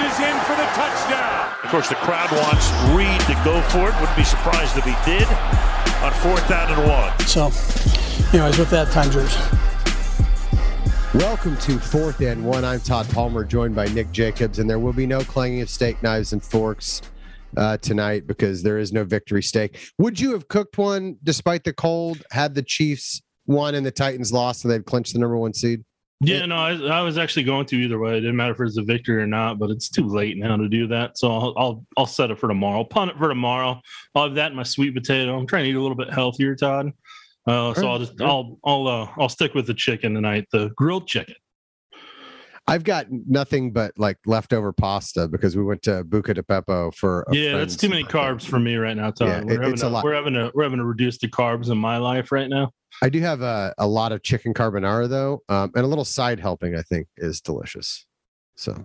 [0.00, 1.54] is in for the touchdown.
[1.62, 3.94] Of course, the crowd wants Reed to go for it.
[4.00, 5.28] Wouldn't be surprised if he did
[6.02, 7.18] on fourth down and one.
[7.26, 7.50] So,
[8.32, 9.36] anyways, with that, time yours.
[11.12, 12.64] Welcome to Fourth and One.
[12.64, 16.02] I'm Todd Palmer, joined by Nick Jacobs, and there will be no clanging of steak
[16.02, 17.02] knives and forks
[17.56, 19.78] uh, tonight because there is no victory steak.
[19.98, 22.22] Would you have cooked one despite the cold?
[22.30, 25.84] Had the Chiefs won and the Titans lost, and they'd clinched the number one seed?
[26.22, 28.18] Yeah, no, I, I, was actually going to either way.
[28.18, 30.54] It didn't matter if it was a victory or not, but it's too late now
[30.54, 31.16] to do that.
[31.16, 32.84] So I'll I'll, I'll set it for tomorrow.
[32.84, 33.80] Punt it for tomorrow.
[34.14, 35.38] I'll have that in my sweet potato.
[35.38, 36.92] I'm trying to eat a little bit healthier, Todd.
[37.46, 41.08] Uh, so I'll just I'll I'll uh, I'll stick with the chicken tonight, the grilled
[41.08, 41.36] chicken.
[42.70, 47.26] I've got nothing but like leftover pasta because we went to Buca di Beppo for
[47.32, 47.58] yeah.
[47.58, 49.28] That's too many carbs for me right now, Todd.
[49.28, 51.78] Yeah, we're, it, having a, we're having a we're having to reduce the carbs in
[51.78, 52.70] my life right now.
[53.02, 56.38] I do have a, a lot of chicken carbonara though, um, and a little side
[56.38, 56.76] helping.
[56.76, 58.06] I think is delicious.
[58.54, 58.84] So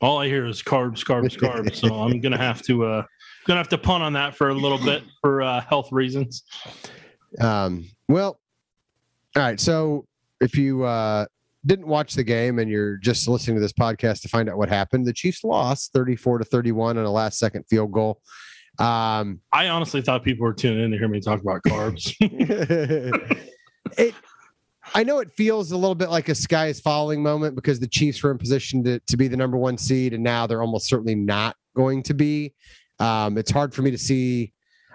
[0.00, 1.74] all I hear is carbs, carbs, carbs.
[1.74, 3.02] so I'm gonna have to uh
[3.46, 6.44] gonna have to punt on that for a little bit for uh, health reasons.
[7.40, 7.90] Um.
[8.08, 8.38] Well.
[9.34, 9.58] All right.
[9.58, 10.06] So
[10.40, 11.26] if you uh
[11.66, 14.68] didn't watch the game and you're just listening to this podcast to find out what
[14.68, 18.20] happened, the Chiefs lost 34 to 31 on a last second field goal.
[18.78, 22.14] Um, I honestly thought people were tuning in to hear me talk about carbs.
[23.98, 24.14] it,
[24.94, 27.88] I know it feels a little bit like a sky is falling moment because the
[27.88, 30.88] Chiefs were in position to, to be the number one seed, and now they're almost
[30.88, 32.54] certainly not going to be.
[32.98, 34.52] Um, it's hard for me to see.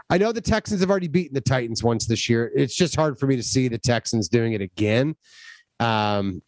[0.09, 2.51] I know the Texans have already beaten the Titans once this year.
[2.55, 5.15] It's just hard for me to see the Texans doing it again.
[5.79, 6.41] Um,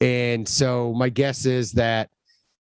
[0.00, 2.08] and so my guess is that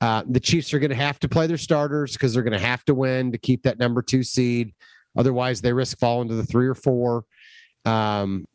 [0.00, 2.58] uh, the Chiefs are going to have to play their starters because they're going to
[2.58, 4.75] have to win to keep that number two seed.
[5.16, 7.25] Otherwise, they risk falling to the three or four.
[7.84, 8.47] Um,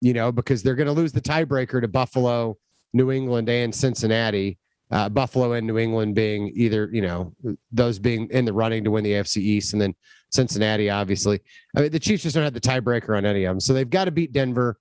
[0.00, 2.56] you know, because they're going to lose the tiebreaker to Buffalo,
[2.92, 4.58] New England, and Cincinnati.
[4.90, 7.34] Uh, Buffalo and New England being either, you know,
[7.70, 9.94] those being in the running to win the AFC East, and then
[10.30, 11.40] Cincinnati, obviously.
[11.76, 13.60] I mean, the Chiefs just don't have the tiebreaker on any of them.
[13.60, 14.78] So they've got to beat Denver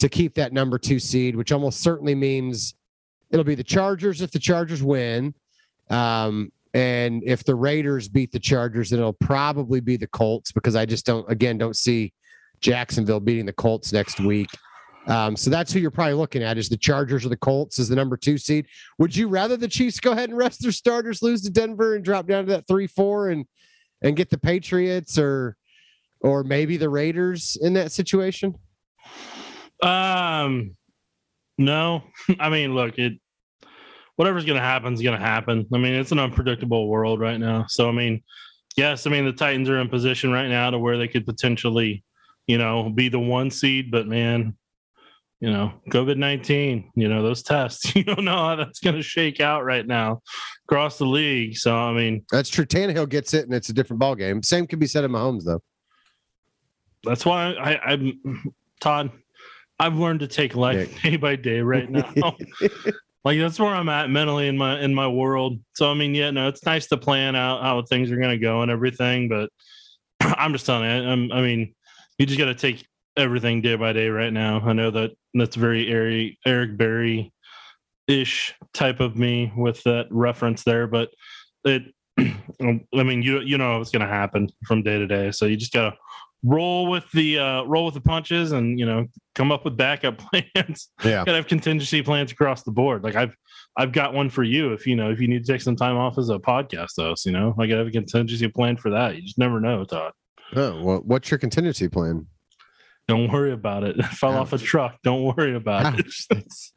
[0.00, 2.74] to keep that number two seed, which almost certainly means
[3.30, 5.34] it'll be the Chargers if the Chargers win.
[5.88, 10.76] Um, and if the Raiders beat the Chargers, then it'll probably be the Colts because
[10.76, 12.12] I just don't, again, don't see
[12.60, 14.48] Jacksonville beating the Colts next week.
[15.06, 17.88] Um, so that's who you're probably looking at is the Chargers or the Colts as
[17.88, 18.66] the number two seed.
[18.98, 22.04] Would you rather the Chiefs go ahead and rest their starters, lose to Denver, and
[22.04, 23.46] drop down to that three four and
[24.02, 25.56] and get the Patriots or
[26.20, 28.54] or maybe the Raiders in that situation?
[29.82, 30.76] Um,
[31.58, 32.04] no.
[32.40, 33.14] I mean, look, it
[34.16, 35.66] whatever's going to happen is going to happen.
[35.72, 37.64] I mean, it's an unpredictable world right now.
[37.68, 38.22] So, I mean,
[38.76, 42.04] yes, I mean, the Titans are in position right now to where they could potentially,
[42.46, 44.58] you know, be the one seed, but man,
[45.40, 49.02] you know, COVID 19, you know, those tests, you don't know how that's going to
[49.02, 50.20] shake out right now
[50.68, 51.56] across the league.
[51.56, 52.66] So, I mean, that's true.
[52.66, 54.42] Tannehill gets it and it's a different ball game.
[54.42, 55.62] Same can be said of Mahomes, though.
[57.04, 59.12] That's why I, I'm Todd.
[59.80, 62.12] I've learned to take life day by day right now.
[63.24, 65.58] like that's where I'm at mentally in my in my world.
[65.74, 68.38] So I mean, yeah, no, it's nice to plan out how things are going to
[68.38, 69.48] go and everything, but
[70.20, 71.74] I'm just telling you, I'm, I mean,
[72.18, 72.86] you just got to take
[73.16, 74.60] everything day by day right now.
[74.60, 77.32] I know that that's very Eric, Eric Berry
[78.06, 81.08] ish type of me with that reference there, but
[81.64, 81.82] it,
[82.18, 85.56] I mean, you you know what's going to happen from day to day, so you
[85.56, 85.96] just got to
[86.42, 90.18] roll with the uh, roll with the punches and you know come up with backup
[90.54, 90.88] plans.
[91.04, 93.04] Yeah, gotta have contingency plans across the board.
[93.04, 93.34] Like I've
[93.76, 95.96] I've got one for you if you know if you need to take some time
[95.96, 97.26] off as a podcast host.
[97.26, 99.16] You know, I gotta have a contingency plan for that.
[99.16, 100.12] You just never know, Todd.
[100.54, 102.26] Oh well, what's your contingency plan?
[103.08, 104.02] Don't worry about it.
[104.04, 104.38] fell Ouch.
[104.38, 104.98] off a truck.
[105.02, 106.26] Don't worry about Ouch.
[106.30, 106.36] it.
[106.38, 106.72] It's,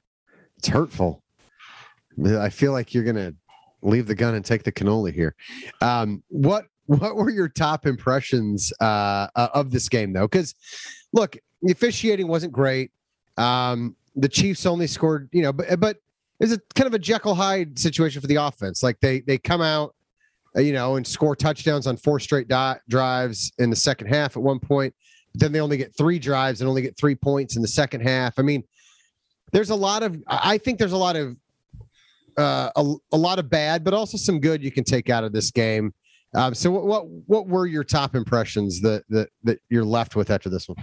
[0.58, 1.24] it's hurtful.
[2.26, 3.34] I feel like you're gonna
[3.82, 5.36] leave the gun and take the cannoli here.
[5.82, 10.28] Um, what what were your top impressions uh, uh of this game, though?
[10.28, 10.56] Because
[11.14, 12.92] look, the officiating wasn't great.
[13.38, 15.98] Um, the Chiefs only scored, you know, but but
[16.40, 18.84] it's a kind of a Jekyll Hyde situation for the offense.
[18.84, 19.96] Like they they come out,
[20.56, 24.36] uh, you know, and score touchdowns on four straight dot drives in the second half
[24.36, 24.94] at one point.
[25.32, 28.02] But then they only get three drives and only get three points in the second
[28.02, 28.38] half.
[28.38, 28.64] I mean,
[29.52, 31.36] there's a lot of I think there's a lot of
[32.38, 35.34] uh, a, a lot of bad, but also some good you can take out of
[35.34, 35.94] this game.
[36.36, 40.32] Um, so what, what what were your top impressions that that that you're left with
[40.32, 40.78] after this one?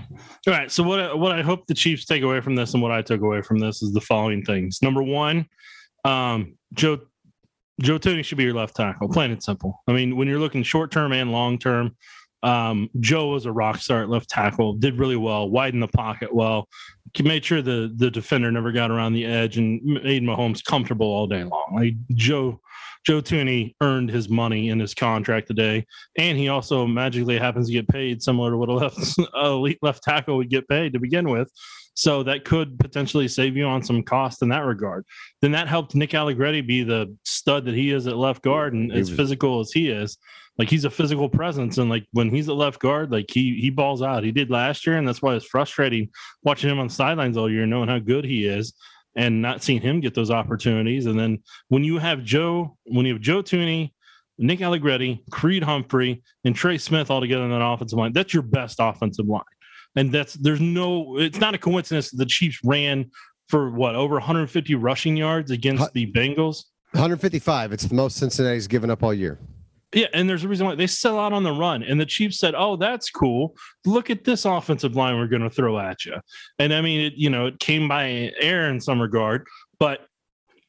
[0.46, 0.70] All right.
[0.70, 3.20] So what what I hope the Chiefs take away from this and what I took
[3.20, 4.78] away from this is the following things.
[4.82, 5.46] Number one,
[6.04, 6.98] um, Joe
[7.80, 9.08] Joe Thuney should be your left tackle.
[9.08, 9.82] Plain and simple.
[9.88, 11.96] I mean, when you're looking short term and long term,
[12.42, 14.74] um, Joe was a rock star at left tackle.
[14.74, 15.50] Did really well.
[15.50, 16.68] Widened the pocket well.
[17.22, 21.26] Made sure the the defender never got around the edge and made Mahomes comfortable all
[21.26, 21.72] day long.
[21.74, 22.60] Like Joe
[23.04, 25.86] Joe Thuney earned his money in his contract today,
[26.18, 30.02] and he also magically happens to get paid similar to what a left elite left
[30.02, 31.50] tackle would get paid to begin with.
[31.94, 35.04] So that could potentially save you on some cost in that regard.
[35.42, 38.92] Then that helped Nick Allegretti be the stud that he is at left guard and
[38.92, 40.16] as physical as he is.
[40.60, 43.70] Like he's a physical presence, and like when he's at left guard, like he he
[43.70, 44.24] balls out.
[44.24, 46.10] He did last year, and that's why it's frustrating
[46.42, 48.74] watching him on the sidelines all year, knowing how good he is
[49.16, 51.06] and not seeing him get those opportunities.
[51.06, 53.92] And then when you have Joe, when you have Joe Thuney
[54.36, 58.42] Nick Allegretti, Creed Humphrey, and Trey Smith all together in that offensive line, that's your
[58.42, 59.42] best offensive line.
[59.96, 63.10] And that's there's no, it's not a coincidence that the Chiefs ran
[63.48, 66.64] for what over 150 rushing yards against the Bengals.
[66.92, 67.72] 155.
[67.72, 69.38] It's the most Cincinnati's given up all year.
[69.92, 71.82] Yeah, and there's a reason why they sell out on the run.
[71.82, 73.56] And the Chiefs said, "Oh, that's cool.
[73.84, 76.14] Look at this offensive line we're going to throw at you."
[76.58, 79.46] And I mean, it, you know, it came by air in some regard,
[79.80, 80.06] but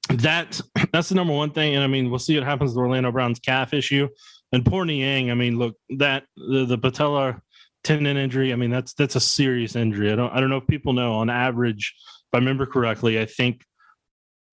[0.10, 0.60] that
[0.92, 1.76] that's the number one thing.
[1.76, 4.08] And I mean, we'll see what happens with Orlando Brown's calf issue.
[4.54, 7.42] And poor Niang, I mean, look that the, the patella
[7.84, 8.52] tendon injury.
[8.54, 10.12] I mean, that's that's a serious injury.
[10.12, 11.14] I don't I don't know if people know.
[11.14, 13.64] On average, if I remember correctly, I think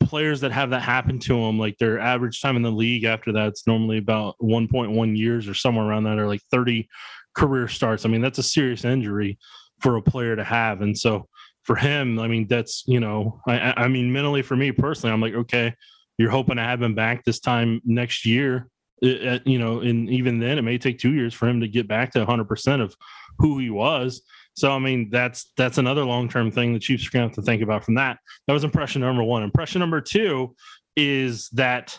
[0.00, 3.32] players that have that happen to them, like their average time in the league after
[3.32, 6.88] that's normally about 1.1 years or somewhere around that, or like 30
[7.34, 8.04] career starts.
[8.04, 9.38] I mean, that's a serious injury
[9.80, 10.80] for a player to have.
[10.80, 11.28] And so
[11.62, 15.20] for him, I mean, that's, you know, I, I mean, mentally for me personally, I'm
[15.20, 15.74] like, okay,
[16.16, 18.68] you're hoping to have him back this time next year.
[19.00, 22.10] You know, and even then, it may take two years for him to get back
[22.12, 22.96] to 100% of
[23.38, 24.22] who he was.
[24.58, 27.36] So I mean, that's that's another long term thing the Chiefs are going to have
[27.36, 28.18] to think about from that.
[28.48, 29.44] That was impression number one.
[29.44, 30.56] Impression number two
[30.96, 31.96] is that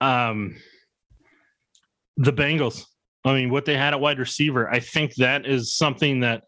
[0.00, 0.54] um,
[2.16, 2.84] the Bengals.
[3.24, 4.70] I mean, what they had at wide receiver.
[4.70, 6.44] I think that is something that,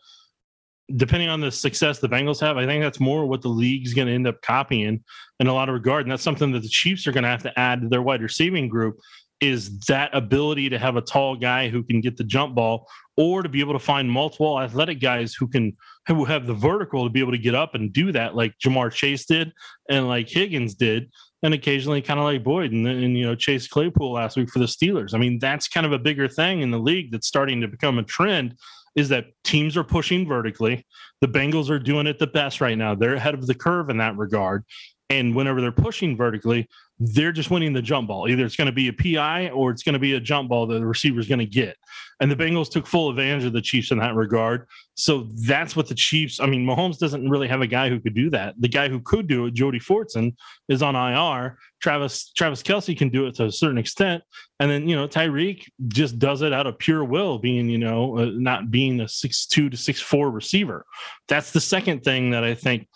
[0.95, 4.07] depending on the success the Bengals have, I think that's more what the league's going
[4.07, 5.03] to end up copying
[5.41, 7.43] in a lot of regard, and that's something that the Chiefs are going to have
[7.43, 9.01] to add to their wide receiving group
[9.41, 13.43] is that ability to have a tall guy who can get the jump ball or
[13.43, 15.77] to be able to find multiple athletic guys who can
[16.07, 18.93] who have the vertical to be able to get up and do that like Ja'Marr
[18.93, 19.53] Chase did
[19.89, 21.11] and like Higgins did
[21.43, 24.59] and occasionally kind of like Boyd and, and you know Chase Claypool last week for
[24.59, 25.15] the Steelers.
[25.15, 27.99] I mean that's kind of a bigger thing in the league that's starting to become
[27.99, 28.57] a trend
[28.97, 30.85] is that teams are pushing vertically.
[31.21, 32.95] The Bengals are doing it the best right now.
[32.95, 34.65] They're ahead of the curve in that regard.
[35.09, 36.69] And whenever they're pushing vertically,
[37.01, 38.29] they're just winning the jump ball.
[38.29, 40.67] Either it's going to be a PI or it's going to be a jump ball
[40.67, 41.77] that the receiver is going to get.
[42.21, 44.67] And the Bengals took full advantage of the Chiefs in that regard.
[44.95, 48.15] So that's what the Chiefs, I mean, Mahomes doesn't really have a guy who could
[48.15, 48.55] do that.
[48.59, 50.35] The guy who could do it, Jody Fortson,
[50.69, 51.57] is on IR.
[51.81, 54.23] Travis Travis Kelce can do it to a certain extent.
[54.59, 58.19] And then, you know, Tyreek just does it out of pure will, being, you know,
[58.19, 60.85] uh, not being a six two to six four receiver.
[61.29, 62.87] That's the second thing that I think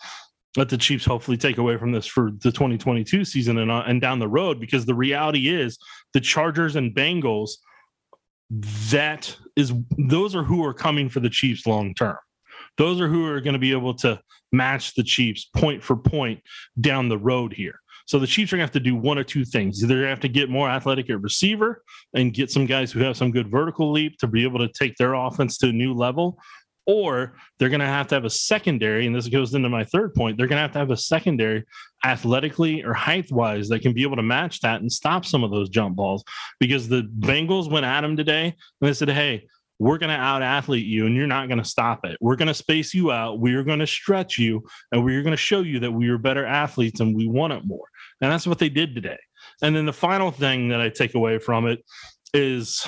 [0.57, 4.01] let the Chiefs hopefully take away from this for the 2022 season and, uh, and
[4.01, 5.77] down the road because the reality is
[6.13, 7.51] the Chargers and Bengals
[8.91, 12.17] that is those are who are coming for the Chiefs long term.
[12.77, 14.19] Those are who are going to be able to
[14.51, 16.41] match the Chiefs point for point
[16.79, 17.79] down the road here.
[18.05, 19.83] So the Chiefs are going to have to do one or two things.
[19.83, 21.81] Either they have to get more athletic at receiver
[22.13, 24.95] and get some guys who have some good vertical leap to be able to take
[24.97, 26.37] their offense to a new level,
[26.85, 29.07] or they're going to have to have a secondary.
[29.07, 30.37] And this goes into my third point.
[30.37, 31.63] They're going to have to have a secondary
[32.03, 35.51] athletically or height wise that can be able to match that and stop some of
[35.51, 36.23] those jump balls
[36.59, 39.47] because the Bengals went at them today and they said, Hey,
[39.79, 42.17] we're going to out athlete you and you're not going to stop it.
[42.21, 43.39] We're going to space you out.
[43.39, 46.17] We are going to stretch you and we're going to show you that we are
[46.17, 47.85] better athletes and we want it more.
[48.21, 49.17] And that's what they did today.
[49.61, 51.83] And then the final thing that I take away from it
[52.33, 52.87] is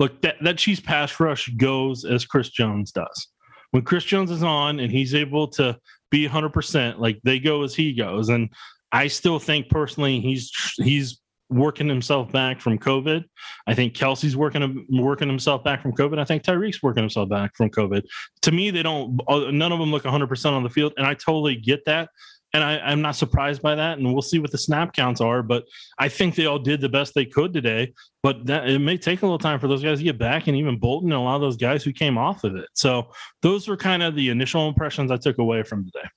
[0.00, 3.28] look that that Chiefs pass rush goes as Chris Jones does.
[3.70, 5.78] When Chris Jones is on and he's able to
[6.10, 8.28] be 100%, like they go as he goes.
[8.28, 8.52] And
[8.90, 13.24] I still think personally he's he's working himself back from COVID.
[13.66, 16.18] I think Kelce's working working himself back from COVID.
[16.18, 18.02] I think Tyreek's working himself back from COVID.
[18.42, 19.20] To me, they don't.
[19.28, 22.08] Uh, none of them look 100 percent on the field, and I totally get that
[22.52, 23.98] and I, am not surprised by that.
[23.98, 25.42] And we'll see what the snap counts are.
[25.42, 25.64] But
[25.98, 27.92] I think they all did the best they could today.
[28.22, 30.56] But that, it may take a little time for those guys to get back, and
[30.56, 32.68] even Bolton and a lot of those guys who came off of it.
[32.74, 33.10] So
[33.42, 36.08] those were kind of the initial impressions I took away from today.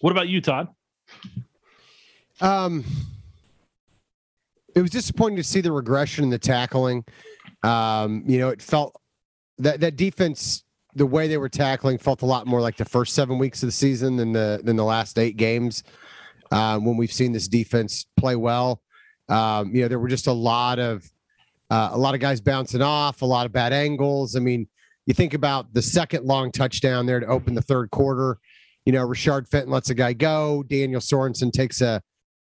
[0.00, 0.68] What about you, Todd?
[2.40, 2.84] Um,
[4.74, 7.04] it was disappointing to see the regression in the tackling.
[7.62, 9.00] Um, you know, it felt
[9.58, 10.64] that that defense
[10.96, 13.68] the way they were tackling felt a lot more like the first seven weeks of
[13.68, 15.84] the season than the than the last eight games.
[16.50, 18.80] Uh, when we've seen this defense play well,
[19.28, 21.04] um, you know, there were just a lot of
[21.70, 24.36] uh, a lot of guys bouncing off, a lot of bad angles.
[24.36, 24.68] I mean,
[25.06, 28.38] you think about the second long touchdown there to open the third quarter.
[28.84, 30.62] You know, Rashad Fenton lets a guy go.
[30.62, 32.00] Daniel Sorensen takes a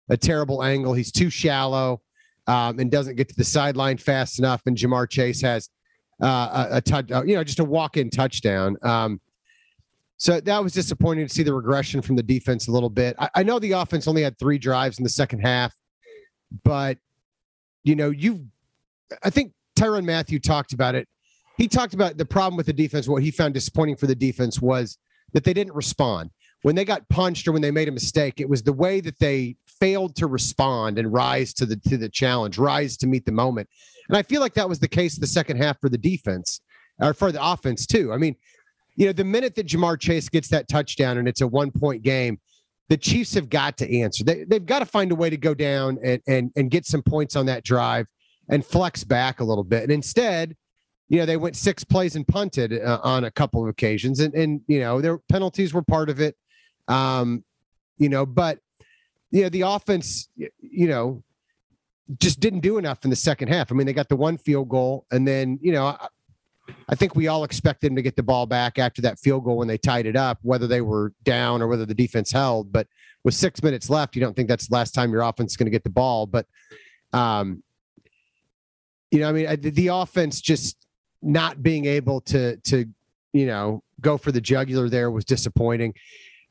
[0.10, 0.94] a terrible angle.
[0.94, 2.02] He's too shallow.
[2.48, 4.62] um, and doesn't get to the sideline fast enough.
[4.66, 5.70] And Ja'Marr Chase has
[6.22, 8.78] uh, a, a touch, uh, you know, just a walk-in touchdown.
[8.82, 9.20] Um,
[10.18, 13.16] so that was disappointing to see the regression from the defense a little bit.
[13.20, 15.76] I, I know the offense only had three drives in the second half,
[16.64, 16.98] but
[17.84, 18.48] you know, you,
[19.24, 21.08] I think Tyrann Mathieu talked about it.
[21.58, 23.08] He talked about the problem with the defense.
[23.08, 24.98] What he found disappointing for the defense was
[25.34, 26.32] that they didn't respond
[26.64, 28.42] when they got punched or when they made a mistake.
[28.42, 32.10] It was the way that they failed to respond and rise to the to the
[32.10, 33.70] challenge, rise to meet the moment.
[34.10, 36.62] And I feel like that was the case the second half for the defense
[37.00, 38.14] or for the offense too.
[38.14, 38.36] I mean,
[38.96, 42.04] you know, the minute that Ja'Marr Chase gets that touchdown and it's a one point
[42.04, 42.40] game,
[42.88, 44.24] the Chiefs have got to answer.
[44.24, 47.02] They, they've got to find a way to go down and, and, and get some
[47.02, 48.06] points on that drive
[48.50, 49.84] and flex back a little bit.
[49.84, 50.56] And instead,
[51.10, 54.20] you know, they went six plays and punted uh, on a couple of occasions.
[54.20, 56.36] And, and, you know, their penalties were part of it.
[56.88, 57.44] Um,
[57.98, 58.60] you know, but,
[59.32, 61.24] you know, the offense, you know,
[62.20, 63.72] just didn't do enough in the second half.
[63.72, 65.98] I mean, they got the one field goal, and then, you know,
[66.90, 69.58] I think we all expected them to get the ball back after that field goal
[69.58, 72.72] when they tied it up, whether they were down or whether the defense held.
[72.72, 72.88] But
[73.24, 75.68] with six minutes left, you don't think that's the last time your offense is going
[75.68, 76.26] to get the ball.
[76.26, 76.48] But,
[77.14, 77.64] um,
[79.12, 80.86] you know, I mean, the, the offense just
[81.22, 82.86] not being able to to
[83.34, 85.94] you know go for the jugular there was disappointing.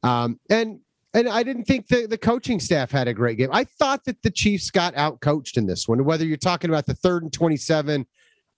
[0.02, 0.80] Um, and
[1.14, 3.50] and I didn't think the, the coaching staff had a great game.
[3.52, 6.86] I thought that the Chiefs got out coached in this one, whether you're talking about
[6.86, 8.04] the third and 27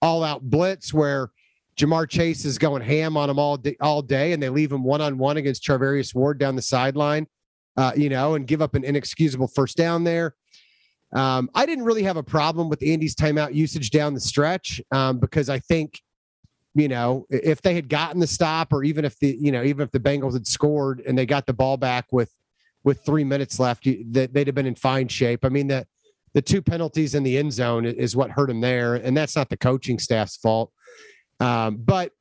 [0.03, 1.31] all out blitz where
[1.77, 4.83] Ja'Marr Chase is going ham on them all day, all day, and they leave him
[4.83, 7.27] one on one against Charvarius Ward down the sideline,
[7.77, 10.35] uh, you know, and give up an inexcusable first down there.
[11.15, 15.19] Um, I didn't really have a problem with Andy's timeout usage down the stretch um,
[15.19, 16.01] because I think,
[16.75, 19.85] you know, if they had gotten the stop, or even if the, you know, even
[19.85, 22.31] if the Bengals had scored and they got the ball back with
[22.87, 25.45] with three minutes left, that they'd have been in fine shape.
[25.45, 25.87] I mean, the
[26.35, 29.49] the two penalties in the end zone is what hurt him there, and that's not
[29.49, 30.71] the coaching staff's fault.
[31.41, 32.13] Um, but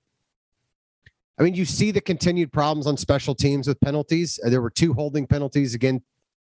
[1.38, 4.39] I mean, you see the continued problems on special teams with penalties.
[4.43, 6.01] There were two holding penalties again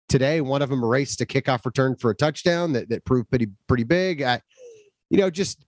[0.09, 0.41] today.
[0.41, 3.85] One of them erased a kickoff return for a touchdown that, that proved pretty pretty
[3.85, 4.21] big.
[4.21, 4.41] I,
[5.09, 5.63] you know, just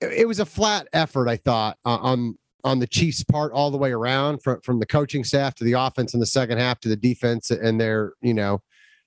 [0.00, 1.28] it was a flat effort.
[1.28, 5.22] I thought on on the Chiefs' part all the way around, from from the coaching
[5.22, 8.60] staff to the offense in the second half to the defense and their you know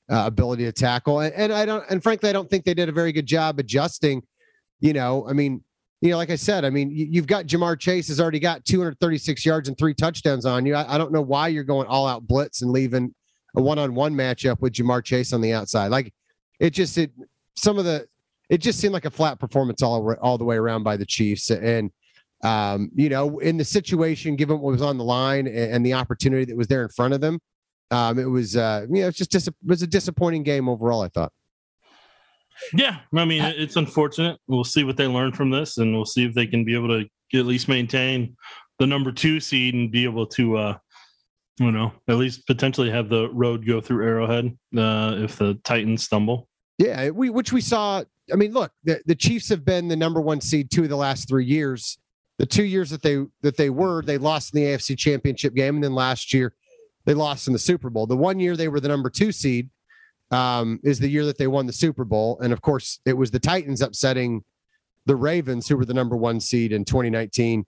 [0.10, 1.20] uh, ability to tackle.
[1.20, 3.60] And, and I don't and frankly, I don't think they did a very good job
[3.60, 4.24] adjusting.
[4.80, 5.62] You know, I mean,
[6.00, 8.64] you know, like I said, I mean, you, have got Ja'Marr Chase has already got
[8.64, 10.74] 236 yards and three touchdowns on you.
[10.74, 13.14] I, I, don't know why you're going all out blitz and leaving
[13.58, 15.90] a one-on-one matchup with Ja'Marr Chase on the outside.
[15.90, 16.14] Like
[16.62, 17.12] it just it
[17.56, 18.08] some of the
[18.50, 21.50] it just seemed like a flat performance all all the way around by the Chiefs.
[21.50, 21.92] And
[22.44, 26.46] um, you know, in the situation, given what was on the line and, the opportunity
[26.46, 27.40] that was there in front of them,
[27.92, 31.02] um, it was uh, you know, it's just dis- it was a disappointing game overall.
[31.02, 31.32] I thought.
[32.74, 34.38] Yeah, I mean, it's unfortunate.
[34.48, 36.90] We'll see what they learn from this, and we'll see if they can be able
[36.90, 38.36] to at least maintain
[38.80, 40.78] the number two seed and be able to uh,
[41.60, 46.04] you know, at least potentially have the road go through Arrowhead uh, if the Titans
[46.04, 46.48] stumble.
[46.78, 48.04] Yeah, we which we saw.
[48.32, 50.96] I mean, look, the, the Chiefs have been the number one seed two of the
[50.96, 51.98] last three years.
[52.40, 55.76] The two years that they that they were, they lost in the AFC Championship game,
[55.76, 56.54] and then last year
[57.06, 58.08] they lost in the Super Bowl.
[58.08, 59.70] The one year they were the number two seed
[60.32, 63.30] um, is the year that they won the Super Bowl, and of course, it was
[63.30, 64.46] the Titans upsetting
[65.06, 67.66] the Ravens, who were the number one seed in 2019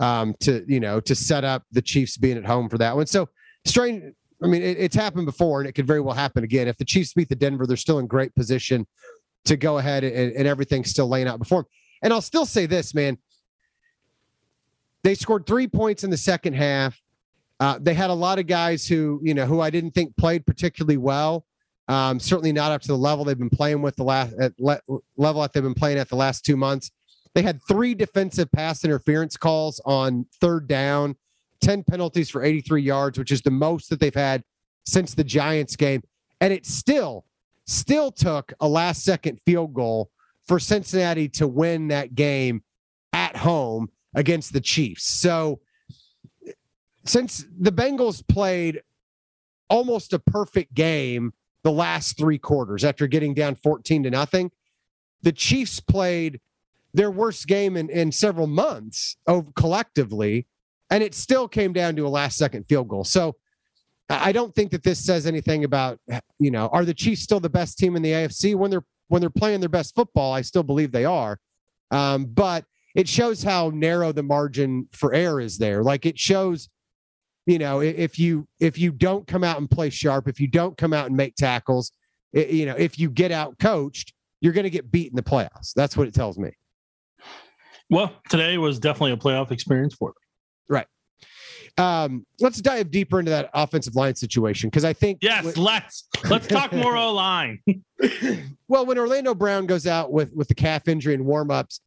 [0.00, 3.06] um, to you know to set up the Chiefs being at home for that one.
[3.06, 3.28] So
[3.64, 4.02] strange.
[4.42, 6.66] I mean, it, it's happened before, and it could very well happen again.
[6.66, 8.84] If the Chiefs beat the Denver, they're still in great position
[9.44, 11.70] to go ahead and, and everything's still laying out before them.
[12.02, 13.18] And I'll still say this, man.
[15.08, 17.00] They scored three points in the second half.
[17.58, 20.44] Uh, they had a lot of guys who, you know, who I didn't think played
[20.44, 21.46] particularly well.
[21.88, 24.82] Um, certainly not up to the level they've been playing with the last at le-
[25.16, 26.90] level that they've been playing at the last two months.
[27.34, 31.16] They had three defensive pass interference calls on third down,
[31.62, 34.44] 10 penalties for 83 yards, which is the most that they've had
[34.84, 36.02] since the Giants game.
[36.42, 37.24] And it still,
[37.66, 40.10] still took a last second field goal
[40.46, 42.62] for Cincinnati to win that game
[43.14, 45.04] at home against the Chiefs.
[45.04, 45.60] So
[47.04, 48.82] since the Bengals played
[49.68, 54.50] almost a perfect game the last three quarters after getting down 14 to nothing,
[55.22, 56.40] the Chiefs played
[56.94, 59.16] their worst game in, in several months
[59.54, 60.46] collectively,
[60.90, 63.04] and it still came down to a last second field goal.
[63.04, 63.36] So
[64.10, 66.00] I don't think that this says anything about,
[66.38, 69.20] you know, are the Chiefs still the best team in the AFC when they're when
[69.20, 70.32] they're playing their best football?
[70.32, 71.38] I still believe they are.
[71.90, 75.82] Um, but it shows how narrow the margin for error is there.
[75.82, 76.68] Like it shows,
[77.46, 80.76] you know, if you if you don't come out and play sharp, if you don't
[80.76, 81.92] come out and make tackles,
[82.32, 85.22] it, you know, if you get out coached, you're going to get beat in the
[85.22, 85.72] playoffs.
[85.74, 86.50] That's what it tells me.
[87.90, 90.14] Well, today was definitely a playoff experience for them.
[90.68, 90.86] Right.
[91.78, 96.08] Um, let's dive deeper into that offensive line situation because I think yes, with, let's
[96.28, 97.62] let's talk more O line.
[98.68, 101.80] well, when Orlando Brown goes out with with the calf injury and warmups,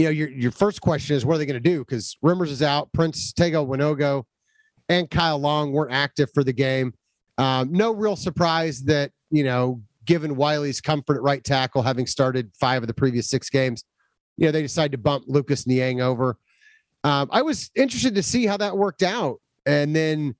[0.00, 1.80] you know your your first question is what are they going to do?
[1.80, 4.24] Because Remmers is out, Prince Tega Wanogho
[4.88, 6.94] and Kyle Long weren't active for the game.
[7.36, 12.50] Um, no real surprise that you know, given Wylie's comfort at right tackle, having started
[12.58, 13.84] five of the previous six games,
[14.38, 16.38] you know they decided to bump Lucas Niang over.
[17.04, 19.40] Um, I was interested to see how that worked out.
[19.66, 20.34] And then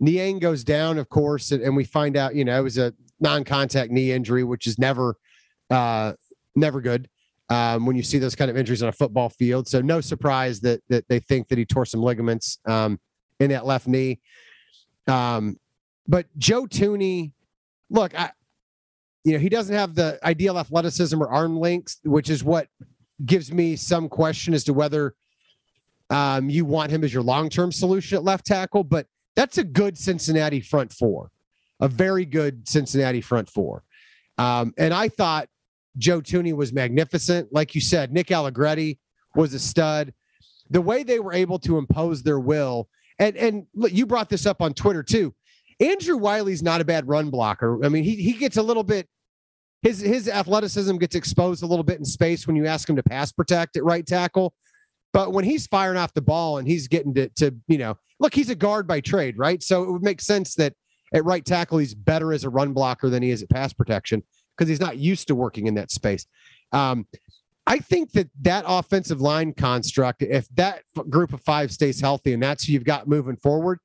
[0.00, 2.92] Niang goes down, of course, and, and, we find out, you know, it was a
[3.20, 5.16] non-contact knee injury, which is never,
[5.70, 6.12] uh,
[6.54, 7.08] never good
[7.52, 9.68] um, when you see those kind of injuries on a football field.
[9.68, 12.98] So no surprise that that they think that he tore some ligaments um,
[13.40, 14.20] in that left knee.
[15.06, 15.58] Um,
[16.08, 17.32] but Joe Thuney,
[17.90, 18.30] look, I,
[19.24, 22.68] you know, he doesn't have the ideal athleticism or arm length, which is what
[23.24, 25.14] gives me some question as to whether
[26.08, 29.06] um, you want him as your long term solution at left tackle, but
[29.36, 31.30] that's a good Cincinnati front four,
[31.80, 33.82] a very good Cincinnati front four.
[34.38, 35.48] Um, and I thought
[35.96, 37.52] Joe Thuney was magnificent.
[37.52, 38.98] Like you said, Nick Allegretti
[39.34, 40.12] was a stud.
[40.70, 44.62] The way they were able to impose their will, and and you brought this up
[44.62, 45.34] on Twitter too.
[45.80, 47.84] Andrew Wylie's not a bad run blocker.
[47.84, 49.08] I mean, he he gets a little bit
[49.82, 53.02] his his athleticism gets exposed a little bit in space when you ask him to
[53.02, 54.54] pass protect at right tackle.
[55.12, 58.32] But when he's firing off the ball and he's getting to, to, you know, look,
[58.34, 59.62] he's a guard by trade, right?
[59.62, 60.72] So it would make sense that
[61.12, 64.22] at right tackle, he's better as a run blocker than he is at pass protection
[64.56, 66.26] because he's not used to working in that space.
[66.72, 67.06] Um,
[67.66, 72.42] I think that that offensive line construct, if that group of five stays healthy and
[72.42, 73.78] that's who you've got moving forward,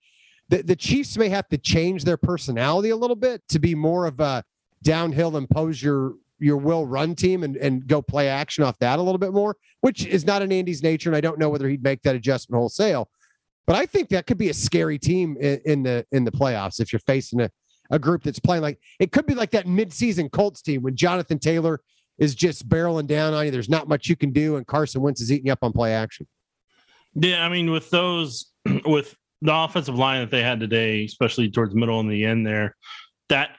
[0.50, 4.06] the, the Chiefs may have to change their personality a little bit to be more
[4.06, 4.44] of a
[4.84, 9.02] downhill impose your your will run team and, and go play action off that a
[9.02, 11.10] little bit more, which is not in Andy's nature.
[11.10, 13.10] And I don't know whether he'd make that adjustment wholesale.
[13.66, 16.80] But I think that could be a scary team in, in the in the playoffs
[16.80, 17.50] if you're facing a,
[17.90, 21.40] a group that's playing like it could be like that midseason Colts team when Jonathan
[21.40, 21.82] Taylor
[22.18, 23.52] is just barreling down on you.
[23.52, 26.28] There's not much you can do, and Carson Wentz is eating up on play action.
[27.14, 28.52] Yeah, I mean, with those,
[28.86, 32.76] with the offensive line that they had today, especially towards middle and the end there,
[33.30, 33.52] that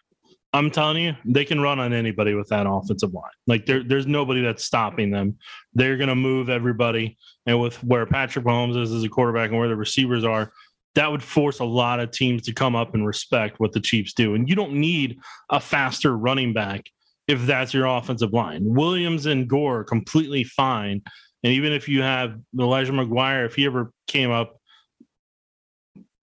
[0.52, 3.30] I'm telling you, they can run on anybody with that offensive line.
[3.46, 5.36] Like there, there's nobody that's stopping them.
[5.74, 7.18] They're to move everybody.
[7.46, 10.52] And with where Patrick Mahomes is as a quarterback and where the receivers are,
[10.98, 14.12] that would force a lot of teams to come up and respect what the Chiefs
[14.12, 14.34] do.
[14.34, 15.16] And you don't need
[15.48, 16.86] a faster running back
[17.28, 18.62] if that's your offensive line.
[18.64, 21.00] Williams and Gore are completely fine.
[21.44, 24.56] And even if you have Elijah McGuire, if he ever came up,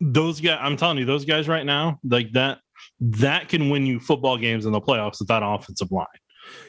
[0.01, 2.59] those guys, I'm telling you, those guys right now, like that,
[2.99, 6.05] that can win you football games in the playoffs with that offensive line.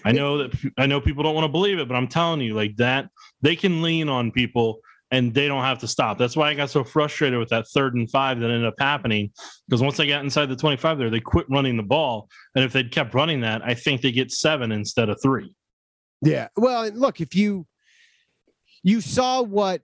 [0.04, 2.54] I know that I know people don't want to believe it, but I'm telling you,
[2.54, 3.08] like that,
[3.42, 4.78] they can lean on people
[5.16, 6.18] and they don't have to stop.
[6.18, 9.30] That's why I got so frustrated with that third and five that ended up happening.
[9.66, 12.28] Because once they got inside the 25 there, they quit running the ball.
[12.54, 15.54] And if they'd kept running that, I think they get seven instead of three.
[16.20, 16.48] Yeah.
[16.54, 17.66] Well, look, if you
[18.82, 19.80] you saw what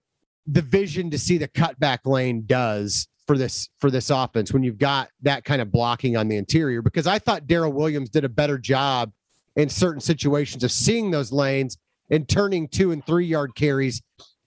[0.46, 4.78] the vision to see the cutback lane does for this for this offense when you've
[4.78, 8.28] got that kind of blocking on the interior because I thought Darrel Williams did a
[8.28, 9.12] better job
[9.56, 11.78] in certain situations of seeing those lanes
[12.10, 14.02] and turning two and three yard carries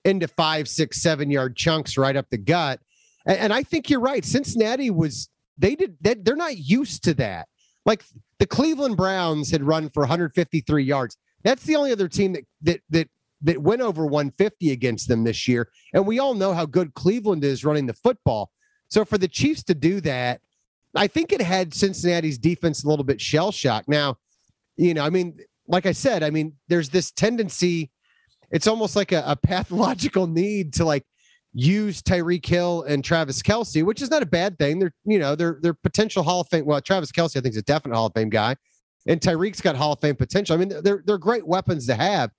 [0.05, 2.79] into five, six, seven yard chunks right up the gut.
[3.25, 4.23] And, and I think you're right.
[4.23, 6.23] Cincinnati was they did that.
[6.23, 7.47] They're not used to that.
[7.85, 8.03] Like
[8.39, 11.17] the Cleveland Browns had run for 153 yards.
[11.43, 13.09] That's the only other team that that that
[13.41, 15.69] that went over 150 against them this year.
[15.93, 18.51] And we all know how good Cleveland is running the football.
[18.87, 20.41] So for the Chiefs to do that,
[20.95, 23.89] I think it had Cincinnati's defense a little bit shell shocked.
[23.89, 24.17] Now,
[24.77, 27.91] you know, I mean, like I said, I mean, there's this tendency,
[28.51, 31.03] it's almost like a, a pathological need to like
[31.53, 34.79] use Tyreek Hill and Travis Kelce, which is not a bad thing.
[34.79, 36.65] They're, you know, they're they're potential Hall of Fame.
[36.65, 38.55] Well, Travis Kelce I think, is a definite Hall of Fame guy.
[39.08, 40.55] And Tyreek's got Hall of Fame potential.
[40.55, 42.31] I mean, they're they're great weapons to have.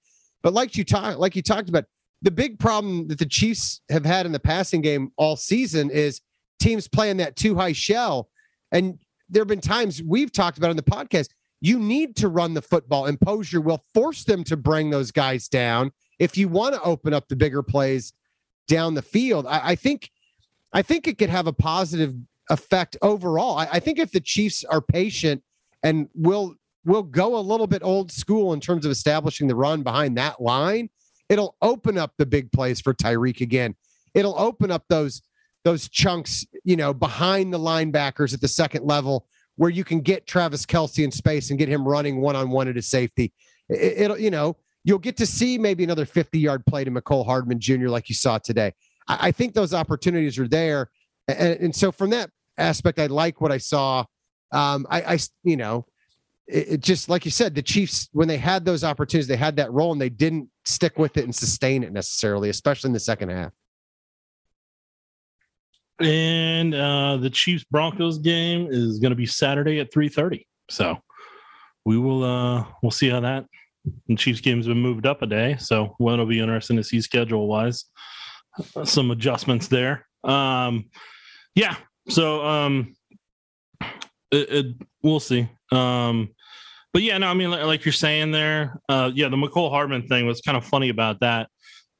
[0.42, 1.84] But like you talked, like you talked about,
[2.22, 6.20] the big problem that the Chiefs have had in the passing game all season is
[6.60, 8.28] teams playing that two high shell.
[8.72, 11.28] And there have been times we've talked about on the podcast.
[11.66, 15.48] You need to run the football, impose your will, force them to bring those guys
[15.48, 18.12] down if you want to open up the bigger plays
[18.68, 19.48] down the field.
[19.48, 20.12] I, I think,
[20.72, 22.14] I think it could have a positive
[22.50, 23.58] effect overall.
[23.58, 25.42] I, I think if the Chiefs are patient
[25.82, 29.82] and will will go a little bit old school in terms of establishing the run
[29.82, 30.88] behind that line,
[31.28, 33.74] it'll open up the big plays for Tyreek again.
[34.14, 35.20] It'll open up those
[35.64, 39.26] those chunks, you know, behind the linebackers at the second level
[39.56, 42.68] where you can get Travis Kelce in space and get him running one on one
[42.68, 43.32] at his safety.
[43.68, 47.26] It, will you know, you'll get to see maybe another 50 yard play to Mecole
[47.26, 47.88] Hardman Jr.
[47.88, 48.72] like you saw today.
[49.08, 50.90] I, I think those opportunities are there.
[51.28, 54.04] And, and, so from that aspect, I like what I saw.
[54.52, 55.86] Um, I, I, you know,
[56.46, 59.56] it, it, just like you said, the Chiefs, when they had those opportunities, they had
[59.56, 63.00] that role and they didn't stick with it and sustain it necessarily, especially in the
[63.00, 63.52] second half.
[66.00, 70.44] And uh, the Chiefs Broncos game is going to be Saturday at 3:30.
[70.68, 70.98] So
[71.84, 73.46] we will uh we'll see how that
[74.08, 75.56] the Chiefs game's been moved up a day.
[75.58, 77.84] So one will be interesting to see schedule wise.
[78.84, 80.06] Some adjustments there.
[80.24, 80.90] Um
[81.54, 81.76] yeah.
[82.08, 82.96] So um
[84.32, 84.66] it, it,
[85.02, 85.48] we'll see.
[85.70, 86.30] Um
[86.92, 90.08] but yeah, no, I mean, like, like you're saying there, uh, yeah, the Mecole Hardman
[90.08, 91.50] thing was kind of funny about that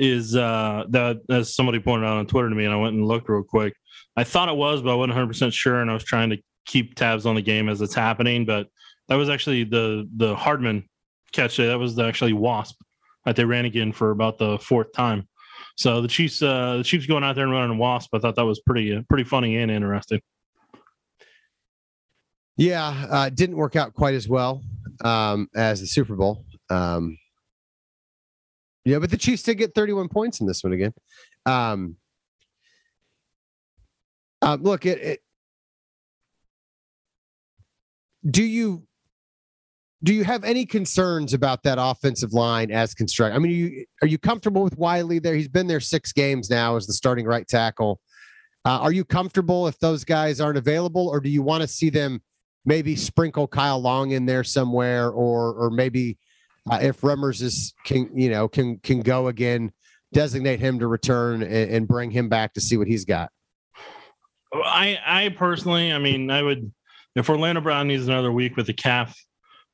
[0.01, 3.07] is uh, that as somebody pointed out on Twitter to me, and I went and
[3.07, 3.75] looked real quick.
[4.17, 6.39] I thought it was, but I wasn't 100 percent sure, and I was trying to
[6.65, 8.45] keep tabs on the game as it's happening.
[8.45, 8.69] But
[9.09, 10.89] that was actually the the Hardman
[11.33, 11.57] catch.
[11.59, 12.77] That was actually Wasp
[13.25, 15.29] that they ran again for about the fourth time.
[15.77, 18.15] So the Chiefs, uh, the Chiefs going out there and running a Wasp.
[18.15, 20.21] I thought that was pretty uh, pretty funny and interesting.
[22.57, 24.63] Yeah, uh, didn't work out quite as well
[25.05, 26.45] um, as the Super Bowl.
[26.71, 27.19] Um,
[28.87, 30.95] yeah, but the Chiefs did get 31 points in this one again.
[31.45, 31.97] Um,
[34.43, 35.21] uh, look, it, it,
[38.29, 38.87] do you
[40.03, 43.35] do you have any concerns about that offensive line as constructed?
[43.35, 45.35] I mean, are you, are you comfortable with Wylie there?
[45.35, 48.01] He's been there six games now as the starting right tackle.
[48.65, 51.89] Uh, are you comfortable if those guys aren't available, or do you want to see
[51.89, 52.21] them
[52.65, 56.19] maybe sprinkle Kyle Long in there somewhere, or or maybe
[56.71, 59.73] uh, if Remmers is can you know can can go again,
[60.13, 63.31] designate him to return and, and bring him back to see what he's got.
[64.65, 66.73] I I personally, I mean, I would
[67.15, 69.17] if Orlando Brown needs another week with a calf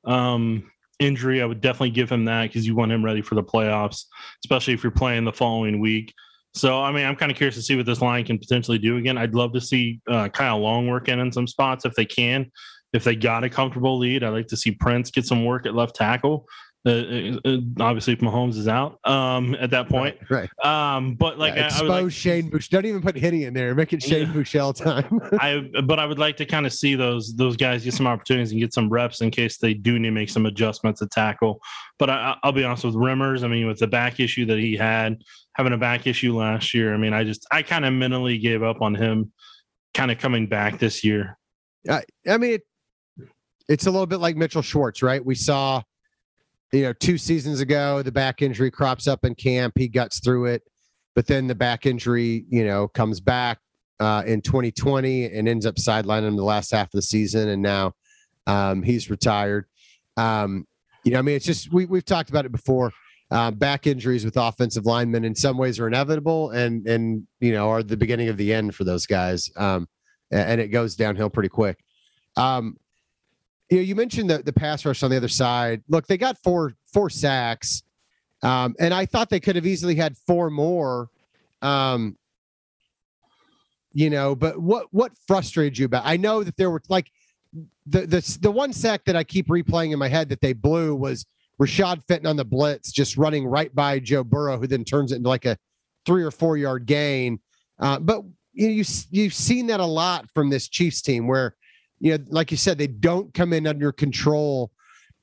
[0.05, 3.43] um, injury, I would definitely give him that because you want him ready for the
[3.43, 4.05] playoffs,
[4.45, 6.15] especially if you're playing the following week.
[6.55, 8.99] So, I mean, I'm kind of curious to see what this line can potentially do
[8.99, 9.17] again.
[9.17, 12.51] I'd love to see uh, Kyle Long work in in some spots if they can
[12.93, 15.75] if they got a comfortable lead, I'd like to see Prince get some work at
[15.75, 16.47] left tackle.
[16.85, 20.51] Uh, uh, uh obviously, if Mahomes is out um, at that point, right?
[20.63, 20.95] right.
[20.97, 22.69] Um, but like, yeah, expose I, I like, Shane Bush.
[22.69, 23.75] Don't even put Henne in there.
[23.75, 24.33] Make it Shane yeah.
[24.33, 25.21] Buechele time.
[25.41, 28.53] I, but I would like to kind of see those those guys get some opportunities
[28.53, 31.61] and get some reps in case they do need to make some adjustments to tackle.
[31.99, 33.45] But I, will be honest with Remmers.
[33.45, 35.23] I mean, with the back issue that he had,
[35.55, 36.95] having a back issue last year.
[36.95, 39.33] I mean, I just I kind of mentally gave up on him,
[39.95, 41.39] kind of coming back this year.
[41.89, 42.63] I, I mean, it,
[43.69, 45.25] it's a little bit like Mitchell Schwartz, right?
[45.25, 45.83] We saw,
[46.73, 49.75] you know, two seasons ago, the back injury crops up in camp.
[49.77, 50.63] He guts through it,
[51.15, 53.59] but then the back injury, you know, comes back
[54.01, 57.51] uh, in 2020 and ends up sidelining him the last half of the season.
[57.51, 57.93] And now
[58.47, 59.67] um, he's retired.
[60.17, 60.67] Um,
[61.05, 62.93] you know, I mean, it's just we we've talked about it before.
[63.31, 67.71] Uh, back injuries with offensive linemen in some ways are inevitable, and and you know
[67.71, 69.51] are the beginning of the end for those guys.
[69.57, 69.89] Um,
[70.31, 71.79] and it goes downhill pretty quick.
[72.37, 72.77] Um,
[73.73, 75.83] you know, you mentioned the, the pass rush on the other side.
[75.89, 77.83] Look, they got four four sacks,
[78.43, 81.09] um, and I thought they could have easily had four more.
[81.63, 82.19] Um,
[83.95, 86.03] you know, but what what frustrated you about?
[86.05, 87.11] I know that there were like
[87.87, 90.95] the the the one sack that I keep replaying in my head that they blew
[90.95, 91.25] was
[91.59, 95.17] Rashad Fenton on the blitz, just running right by Joe Burrow, who then turns it
[95.17, 95.57] into like a
[96.05, 97.41] three or four yard gain.
[97.79, 101.57] Uh, but you know, you you've seen that a lot from this Chiefs team where
[102.03, 104.73] you know, like you said, they don't come in under control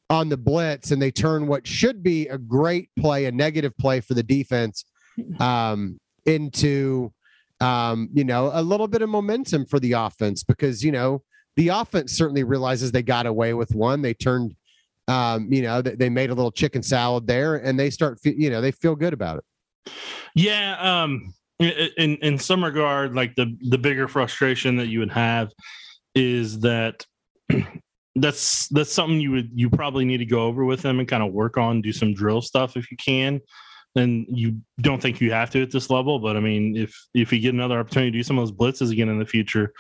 [0.10, 4.00] on the blitz and they turn what should be a great play, a negative play
[4.00, 4.86] for the defense,
[5.42, 7.12] um, into,
[7.60, 11.22] um, you know, a little bit of momentum for the offense because, you know,
[11.58, 14.02] the offense certainly realizes they got away with one.
[14.02, 14.56] They turned,
[15.10, 18.62] um, you know, they made a little chicken salad there and they start, you know,
[18.62, 19.94] they feel good about it.
[20.34, 20.78] Yeah.
[20.80, 25.52] Um, in, in some regard, like the, the bigger frustration that you would have
[26.20, 27.06] is that
[28.16, 31.24] that's that's something you would you probably need to go over with them and kind
[31.24, 33.40] of work on, do some drill stuff if you can.
[33.96, 37.34] And you don't think you have to at this level, but I mean, if if
[37.34, 39.74] you get another opportunity to do some of those blitzes again in the future,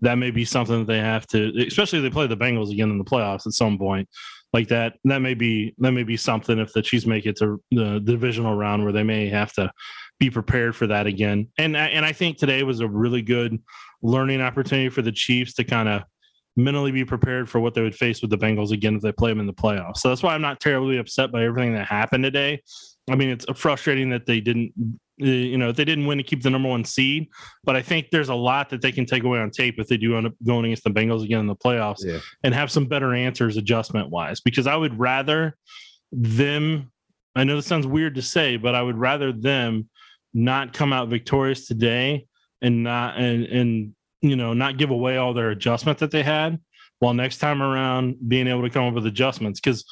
[0.00, 2.90] that may be something that they have to, especially if they play the Bengals again
[2.90, 4.08] in the playoffs at some point
[4.52, 4.94] like that.
[5.04, 8.54] That may be that may be something if the Chiefs make it to the divisional
[8.54, 9.70] round where they may have to
[10.20, 11.48] be prepared for that again.
[11.58, 13.58] And and I think today was a really good
[14.04, 16.02] learning opportunity for the Chiefs to kind of
[16.56, 19.30] mentally be prepared for what they would face with the Bengals again if they play
[19.32, 19.96] them in the playoffs.
[19.96, 22.62] So that's why I'm not terribly upset by everything that happened today.
[23.10, 24.72] I mean, it's frustrating that they didn't
[25.16, 27.28] You know, they didn't win to keep the number one seed,
[27.62, 29.96] but I think there's a lot that they can take away on tape if they
[29.96, 32.18] do end up going against the Bengals again in the playoffs Yeah.
[32.42, 34.40] and have some better answers adjustment wise.
[34.40, 35.56] Because I would rather
[36.10, 36.90] them.
[37.36, 39.88] I know this sounds weird to say, but I would rather them
[40.32, 42.26] not come out victorious today
[42.64, 46.58] and not and and you know not give away all their adjustment that they had
[46.98, 49.84] while next time around being able to come up with adjustments because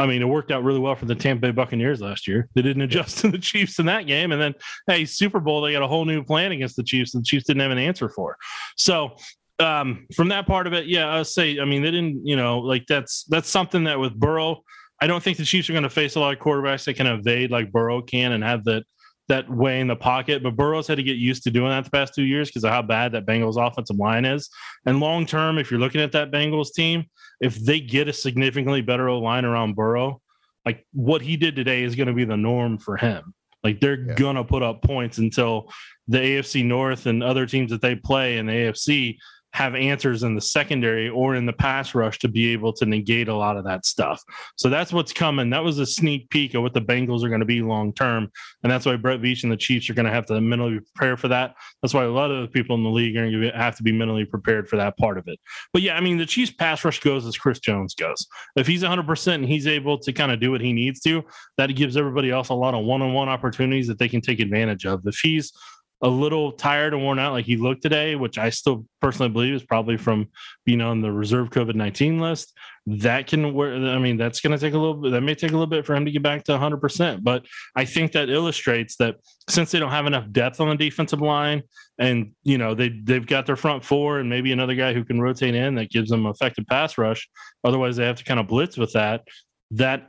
[0.00, 2.48] I mean, it worked out really well for the Tampa Bay Buccaneers last year.
[2.54, 4.30] They didn't adjust to the Chiefs in that game.
[4.30, 4.54] And then,
[4.86, 7.46] hey, Super Bowl, they got a whole new plan against the Chiefs, and the Chiefs
[7.46, 8.36] didn't have an answer for.
[8.76, 9.16] So,
[9.58, 12.60] um, from that part of it, yeah, I'll say, I mean, they didn't, you know,
[12.60, 14.62] like that's that's something that with Burrow,
[15.00, 17.08] I don't think the Chiefs are going to face a lot of quarterbacks that can
[17.08, 18.84] evade like Burrow can and have that
[19.28, 20.42] that way in the pocket.
[20.42, 22.70] But Burrow's had to get used to doing that the past two years because of
[22.70, 24.48] how bad that Bengals offensive line is.
[24.86, 27.04] And long term, if you're looking at that Bengals team,
[27.40, 30.20] if they get a significantly better O line around Burrow,
[30.66, 33.34] like what he did today is going to be the norm for him.
[33.64, 34.14] Like they're Yeah.
[34.14, 35.70] gonna put up points until
[36.06, 39.18] the AFC North and other teams that they play in the AFC
[39.58, 43.26] have answers in the secondary or in the pass rush to be able to negate
[43.26, 44.22] a lot of that stuff.
[44.54, 45.50] So that's what's coming.
[45.50, 48.30] That was a sneak peek of what the Bengals are going to be long term,
[48.62, 51.16] and that's why Brett Veach and the Chiefs are going to have to mentally prepare
[51.16, 51.56] for that.
[51.82, 53.82] That's why a lot of the people in the league are going to have to
[53.82, 55.40] be mentally prepared for that part of it.
[55.72, 58.28] But yeah, I mean, the Chiefs pass rush goes as Chris Jones goes.
[58.54, 61.24] If he's 100% and he's able to kind of do what he needs to,
[61.56, 64.38] that gives everybody else a lot of one on one opportunities that they can take
[64.38, 65.04] advantage of.
[65.04, 65.52] If he's
[66.00, 69.54] a little tired and worn out like he looked today, which I still personally believe
[69.54, 70.28] is probably from
[70.64, 72.56] being on the reserve COVID 19 list,
[72.86, 75.50] that can wear, I mean, that's going to take a little bit, that may take
[75.50, 77.24] a little bit for him to get back to 100%.
[77.24, 79.16] But I think that illustrates that
[79.48, 81.62] since they don't have enough depth on the defensive line
[81.98, 85.20] and, you know, they, they've got their front four and maybe another guy who can
[85.20, 87.28] rotate in that gives them effective pass rush.
[87.64, 89.24] Otherwise, they have to kind of blitz with that.
[89.72, 90.08] That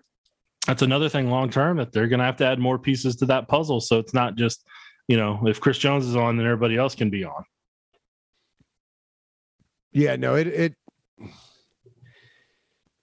[0.68, 3.26] that's another thing long term that they're going to have to add more pieces to
[3.26, 3.82] that puzzle.
[3.82, 4.64] So it's not just,
[5.10, 7.44] you know, if Chris Jones is on, then everybody else can be on.
[9.92, 10.76] Yeah, no, it it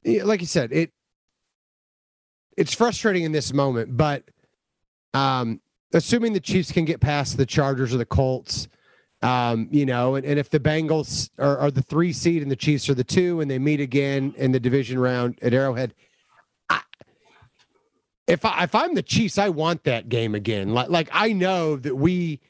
[0.05, 0.93] yeah, like you said, it
[2.57, 4.23] it's frustrating in this moment, but
[5.15, 5.61] um
[5.95, 8.69] assuming the Chiefs can get past the Chargers or the Colts,
[9.23, 12.57] um, you know, and, and if the Bengals are, are the three seed and the
[12.57, 15.93] Chiefs are the two and they meet again in the division round at Arrowhead,
[18.27, 20.75] if I if I'm the Chiefs, I want that game again.
[20.75, 22.41] Like like I know that we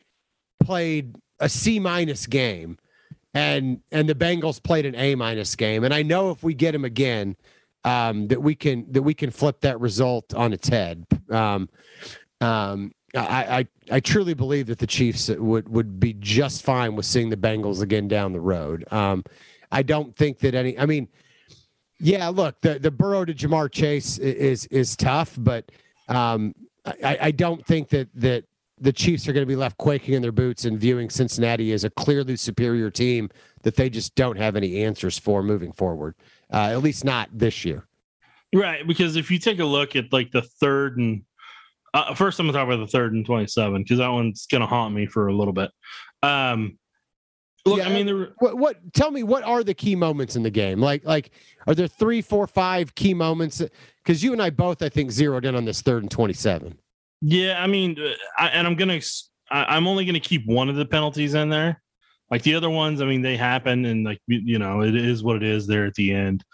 [0.60, 2.78] played a C minus game
[3.36, 6.72] and and the Bengals played an A minus game, and I know if we get
[6.72, 7.36] them again,
[7.84, 11.06] um, that we can that we can flip that result on its head.
[11.30, 11.68] Um,
[12.40, 17.04] um, I, I I truly believe that the Chiefs would would be just fine with
[17.04, 18.90] seeing the Bengals again down the road.
[18.90, 19.22] Um,
[19.70, 20.78] I don't think that any.
[20.78, 21.06] I mean,
[21.98, 25.70] yeah, look, the the Burrow to Ja'Marr Chase is is tough, but
[26.08, 26.54] um,
[26.84, 28.44] I, I don't think that that
[28.78, 31.84] the Chiefs are going to be left quaking in their boots and viewing Cincinnati as
[31.84, 33.30] a clearly superior team
[33.62, 36.14] that they just don't have any answers for moving forward.
[36.52, 37.86] Uh, at least not this year.
[38.54, 38.86] Right.
[38.86, 41.22] Because if you take a look at like the third and
[41.94, 44.60] uh, first, I'm going to talk about the third and 27 because that one's going
[44.60, 45.70] to haunt me for a little bit.
[46.22, 46.78] Um,
[47.66, 48.92] look, Yeah, I mean, there, What, what?
[48.94, 50.80] Tell me, what are the key moments in the game?
[50.80, 51.30] Like, like,
[51.66, 53.62] are there three, four, five key moments?
[54.02, 56.78] Because you and I both, I think, zeroed in on this third and twenty-seven.
[57.20, 59.00] Yeah, I mean, uh, I, and I'm gonna,
[59.50, 61.82] I, am only gonna keep one of the penalties in there.
[62.30, 65.22] Like the other ones, I mean, they happen, and like you you know, it is
[65.22, 66.44] what it is there at the end.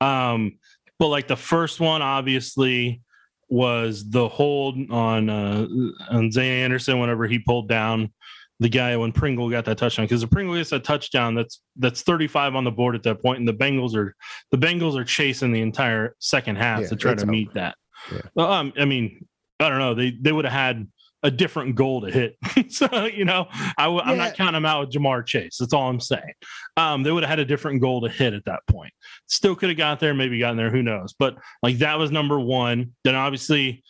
[0.00, 0.58] Um,
[0.98, 3.00] but like the first one, obviously,
[3.48, 5.66] was the hold on uh,
[6.10, 8.12] on Zayne Anderson whenever he pulled down
[8.60, 12.02] the guy when Pringle got that touchdown because the Pringle gets that touchdown that's that's
[12.02, 14.14] 35 on the board at that point, and the Bengals are
[14.50, 17.30] the Bengals are chasing the entire second half Yeah, to try to over.
[17.30, 17.74] meet that.
[18.12, 18.20] Yeah.
[18.34, 19.26] Well, um, I mean,
[19.58, 19.94] I don't know.
[19.94, 20.86] They they would have had
[21.22, 22.36] a different goal to hit.
[22.72, 23.46] so you know,
[23.78, 24.14] I, am Yeah.
[24.14, 25.56] not counting them out with Ja'Marr Chase.
[25.58, 26.32] That's all I'm saying.
[26.76, 28.92] Um, they would have had a different goal to hit at that point.
[29.26, 30.70] Still could have got there, maybe gotten there.
[30.70, 31.14] Who knows?
[31.18, 32.92] But like that was number one.
[33.04, 33.82] Then obviously.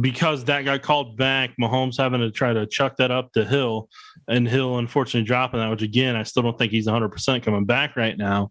[0.00, 3.88] Because that got called back, Mahomes having to try to chuck that up to Hill,
[4.28, 5.70] and Hill unfortunately dropping that.
[5.70, 8.50] Which again, I still don't think he's 100 percent coming back right now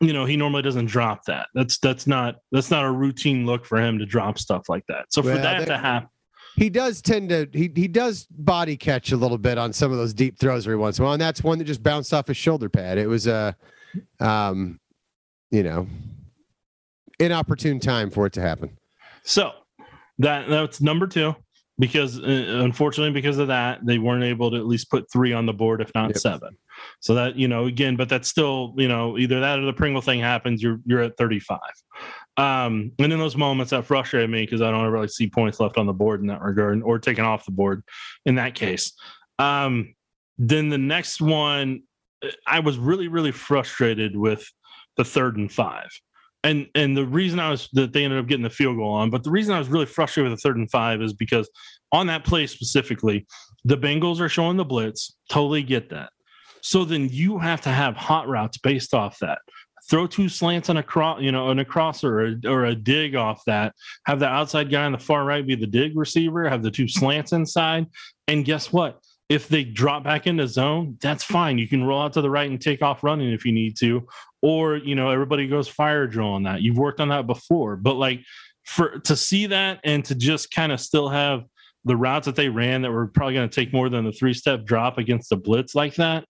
[0.00, 3.64] you know he normally doesn't drop that that's that's not that's not a routine look
[3.64, 6.08] for him to drop stuff like that so for Well, that to happen
[6.56, 9.98] He does tend to he he does body catch a little bit on some of
[9.98, 12.26] those deep throws every once in a while, and that's one that just bounced off
[12.26, 12.98] his shoulder pad.
[12.98, 13.56] It was a,
[14.18, 14.80] um,
[15.52, 15.86] you know,
[17.20, 18.76] inopportune time for it to happen.
[19.22, 19.52] so
[20.18, 21.34] that that's number two
[21.78, 25.46] because uh, unfortunately because of that they weren't able to at least put three on
[25.46, 26.18] the board if not yep.
[26.18, 26.56] seven.
[27.00, 30.02] So that you know again but that's still you know either that or the pringle
[30.02, 31.58] thing happens you're you're at 35
[32.36, 35.76] um and in those moments that frustrated me because i don't really see points left
[35.76, 37.82] on the board in that regard or taken off the board
[38.26, 38.92] in that case.
[39.38, 39.94] Um
[40.38, 41.82] then the next one
[42.46, 44.48] i was really really frustrated with
[44.96, 45.88] the third and five
[46.48, 49.10] and and the reason I was that they ended up getting the field goal on,
[49.10, 51.48] but the reason I was really frustrated with the third and five is because
[51.92, 53.26] on that play specifically,
[53.64, 55.14] the Bengals are showing the blitz.
[55.30, 56.10] Totally get that.
[56.62, 59.38] So then you have to have hot routes based off that.
[59.90, 63.14] Throw two slants on a cross, you know, on a crosser or or a dig
[63.14, 63.74] off that.
[64.06, 66.48] Have the outside guy on the far right be the dig receiver.
[66.48, 67.86] Have the two slants inside,
[68.26, 69.00] and guess what?
[69.28, 71.58] If they drop back into zone, that's fine.
[71.58, 74.06] You can roll out to the right and take off running if you need to,
[74.42, 76.62] or you know everybody goes fire drill on that.
[76.62, 78.20] You've worked on that before, but like
[78.64, 81.44] for to see that and to just kind of still have
[81.84, 84.34] the routes that they ran that were probably going to take more than the three
[84.34, 86.24] step drop against the blitz like that.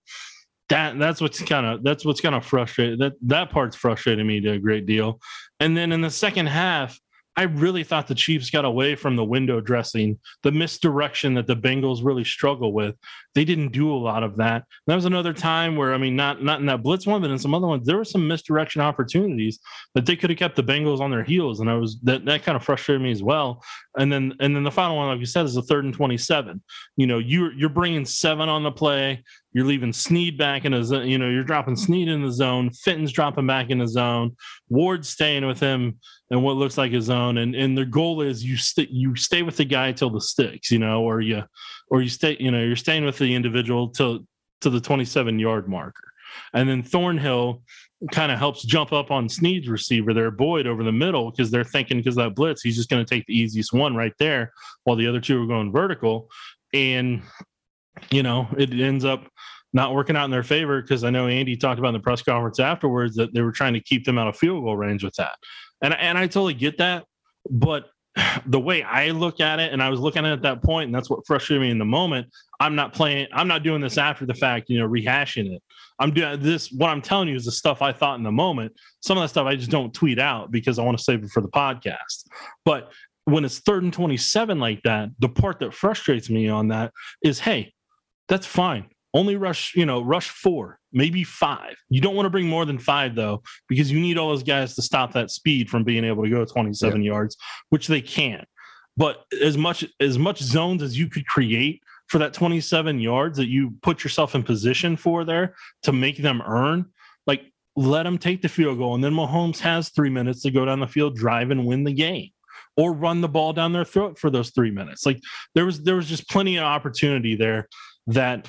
[0.69, 2.99] That that's what's kind of that's what's kind of frustrated.
[2.99, 5.21] That that part's frustrating me to a great deal.
[5.61, 6.99] And then in the second half,
[7.39, 11.55] I really thought the Chiefs got away from the window dressing, the misdirection that the
[11.55, 12.97] Bengals really struggle with.
[13.37, 14.65] They didn't do a lot of that.
[14.89, 17.39] That was another time where, I mean, not not in that blitz one, but in
[17.39, 19.61] some other ones, there were some misdirection opportunities
[19.95, 22.43] that they could have kept the Bengals on their heels, and I was that that
[22.43, 23.63] kind of frustrated me as well.
[23.97, 26.61] And then and then the final one, like you said, is the third and twenty-seven.
[26.97, 29.23] You know, you're you're bringing seven on the play.
[29.59, 32.71] You're leaving Sneed back in a you know, you're dropping Sneed in the zone.
[32.71, 34.37] Fenton's dropping back in the zone.
[34.69, 35.99] Ward's staying with him
[36.31, 37.39] and what looks like his zone.
[37.39, 40.71] And and their goal is you stay you stay with the guy till the sticks,
[40.71, 41.43] you know, or you
[41.89, 44.21] or you stay, you know, you're staying with the individual till
[44.61, 46.13] to the 27 yard marker.
[46.55, 47.63] And then Thornhill
[48.13, 51.65] kind of helps jump up on Sneed's receiver there, Boyd over the middle, because they're
[51.65, 54.53] thinking because that blitz, he's just going to take the easiest one right there
[54.85, 56.29] while the other two are going vertical.
[56.73, 57.23] And,
[58.11, 59.29] you know, it ends up
[59.73, 62.23] not working out in their favor because I know Andy talked about in the press
[62.23, 65.15] conference afterwards that they were trying to keep them out of field goal range with
[65.17, 65.35] that.
[65.83, 67.05] And and I totally get that,
[67.51, 67.87] but
[68.47, 70.87] the way I look at it, and I was looking at it at that point,
[70.87, 72.27] and that's what frustrated me in the moment.
[72.61, 73.29] I'm not playing.
[73.33, 75.63] I'm not doing this after the fact, you know, rehashing it.
[76.01, 76.71] I'm doing this.
[76.73, 78.73] What I'm telling you is the stuff I thought in the moment.
[79.01, 81.31] Some of that stuff I just don't tweet out because I want to save it
[81.31, 82.27] for the podcast.
[82.65, 82.93] But
[83.25, 87.39] when it's third and 27 like that, the part that frustrates me on that is,
[87.39, 87.73] hey,
[88.29, 91.75] that's fine only rush, you know, rush four, maybe five.
[91.89, 94.75] You don't want to bring more than five though, because you need all those guys
[94.75, 97.07] to stop that speed from being able to go 27 yeah.
[97.07, 97.37] yards,
[97.71, 98.47] which they can't.
[98.97, 103.49] But as much as much zones as you could create for that 27 yards that
[103.49, 106.87] you put yourself in position for there to make them earn,
[107.27, 107.43] like
[107.77, 108.95] let them take the field goal.
[108.95, 111.93] And then Mahomes has three minutes to go down the field, drive and win the
[111.93, 112.31] game.
[112.77, 115.05] Or run the ball down their throat for those three minutes.
[115.05, 115.21] Like
[115.57, 117.69] there was there was just plenty of opportunity there
[118.09, 118.49] that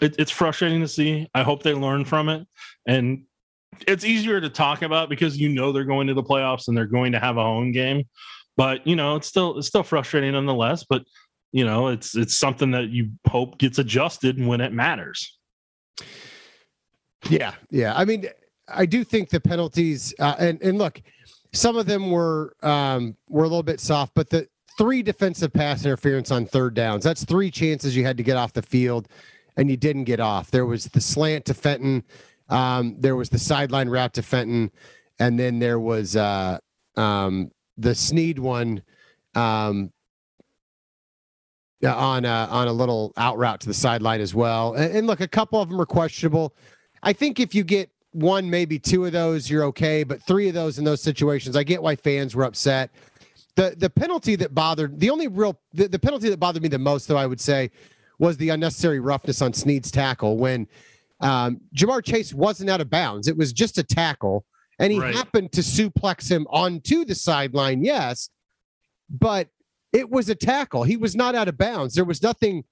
[0.00, 1.28] it, it's frustrating to see.
[1.34, 2.46] I hope they learn from it.
[2.86, 3.24] And
[3.88, 6.86] it's easier to talk about because you know they're going to the playoffs and they're
[6.86, 8.04] going to have a home game.
[8.56, 10.84] But you know, it's still it's still frustrating nonetheless.
[10.88, 11.02] But
[11.52, 15.38] you know, it's it's something that you hope gets adjusted when it matters.
[17.28, 17.94] Yeah, yeah.
[17.96, 18.26] I mean,
[18.68, 21.00] I do think the penalties uh, and and look,
[21.52, 25.84] some of them were um were a little bit soft, but the three defensive pass
[25.84, 27.04] interference on third downs.
[27.04, 29.08] That's three chances you had to get off the field
[29.56, 30.50] and you didn't get off.
[30.50, 32.02] There was the slant to Fenton,
[32.48, 34.70] um, there was the sideline route to Fenton,
[35.18, 36.58] and then there was uh,
[36.96, 38.82] um, the Sneed one
[39.34, 39.92] um,
[41.84, 44.74] on a, on a little out route to the sideline as well.
[44.74, 46.54] And, and look, a couple of them are questionable.
[47.02, 50.04] I think if you get one, maybe two of those, you're okay.
[50.04, 52.90] But three of those in those situations, I get why fans were upset.
[53.56, 56.78] The the penalty that bothered the only real the, the penalty that bothered me the
[56.78, 57.70] most, though, I would say,
[58.18, 60.66] was the unnecessary roughness on Sneed's tackle when
[61.20, 63.28] um, Ja'Marr Chase wasn't out of bounds.
[63.28, 64.44] It was just a tackle,
[64.78, 65.14] and he right.
[65.14, 67.84] happened to suplex him onto the sideline.
[67.84, 68.28] Yes,
[69.08, 69.48] but
[69.92, 70.82] it was a tackle.
[70.82, 71.94] He was not out of bounds.
[71.94, 72.64] There was nothing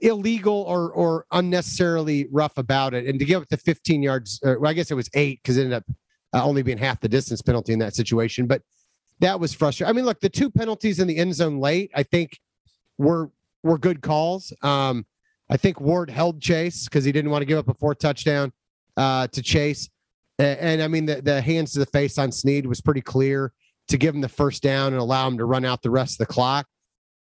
[0.00, 3.06] illegal or or unnecessarily rough about it.
[3.06, 5.64] And to give it the 15 yards, well, I guess it was eight because it
[5.64, 5.84] ended up
[6.34, 8.46] uh, only being half the distance penalty in that situation.
[8.46, 8.62] But
[9.20, 9.90] that was frustrating.
[9.90, 12.38] I mean, look, the two penalties in the end zone late, I think,
[12.96, 13.30] were
[13.62, 14.52] were good calls.
[14.62, 15.06] Um,
[15.50, 18.52] I think Ward held Chase because he didn't want to give up a fourth touchdown
[18.96, 19.88] uh, to Chase.
[20.38, 23.52] And, and, I mean, the, the hands to the face on Sneed was pretty clear
[23.88, 26.26] to give him the first down and allow him to run out the rest of
[26.26, 26.66] the clock.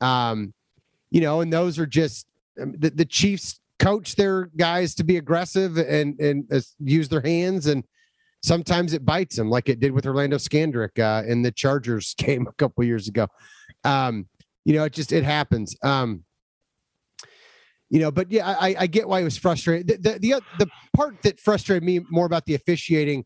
[0.01, 0.53] Um,
[1.11, 2.27] you know, and those are just
[2.61, 7.21] um, the, the Chiefs coach their guys to be aggressive and and uh, use their
[7.21, 7.85] hands and
[8.47, 12.47] sometimes it bites them like it did with Orlando Scandrick uh, in the Chargers game
[12.47, 13.27] a couple years ago.
[13.85, 14.27] Um,
[14.65, 15.77] you know, it just it happens.
[15.83, 16.25] Um,
[17.89, 19.87] you know, but yeah, I, I get why he was frustrated.
[19.87, 23.25] The, the, the the part that frustrated me more about the officiating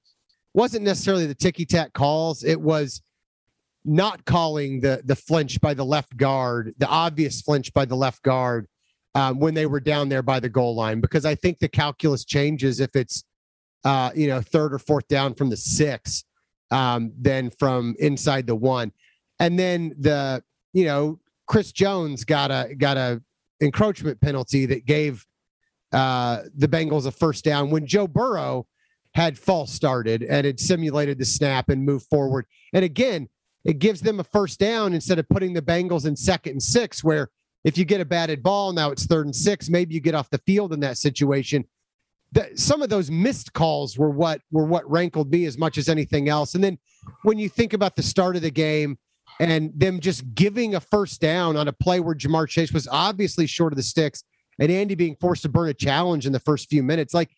[0.53, 2.45] wasn't necessarily the ticky tack calls.
[2.45, 3.01] It was
[3.85, 8.23] not calling the the flinch by the left guard, the obvious flinch by the left
[8.23, 8.67] guard
[9.15, 12.25] um, when they were down there by the goal line, because I think the calculus
[12.27, 13.25] changes if it's
[13.85, 16.25] uh, you know third or fourth down from the six
[16.71, 18.93] um, than from inside the one,
[19.39, 23.23] and then the you know Chris Jones got a got a
[23.61, 25.27] encroachment penalty that gave
[25.93, 28.67] uh, the Bengals a first down when Joe Burrow
[29.15, 32.47] had false started and had simulated the snap and moved forward.
[32.73, 33.29] And again,
[33.65, 37.03] it gives them a first down instead of putting the Bengals in second and six,
[37.03, 37.29] where
[37.65, 40.31] if you get a batted ball, now it's third and six, maybe you get off
[40.31, 41.65] the field in that situation.
[42.33, 45.89] The, some of those missed calls were what were what rankled me as much as
[45.89, 46.55] anything else.
[46.55, 46.79] And then
[47.23, 48.99] when you think about the start of the game
[49.41, 53.47] and them just giving a first down on a play where Ja'Marr Chase was obviously
[53.47, 54.23] short of the sticks
[54.61, 57.31] and Andy being forced to burn a challenge in the first few minutes, like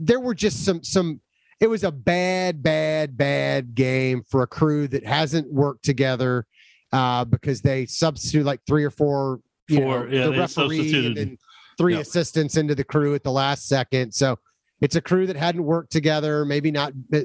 [0.00, 1.20] there were just some some
[1.60, 6.44] it was a bad, bad, bad game for a crew that hasn't worked together
[6.92, 11.16] uh, because they substitute like three or four, you Four, know, yeah, the referee and
[11.16, 11.38] then
[11.78, 12.02] three Yep.
[12.02, 14.12] assistants into the crew at the last second.
[14.12, 14.38] So
[14.80, 17.20] it's a crew that hadn't worked together, maybe not uh,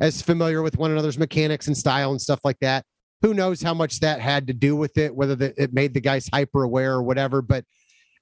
[0.00, 2.84] as familiar with one another's mechanics and style and stuff like that.
[3.20, 6.00] Who knows how much that had to do with it, whether the, it made the
[6.00, 7.40] guys hyper aware or whatever.
[7.40, 7.64] But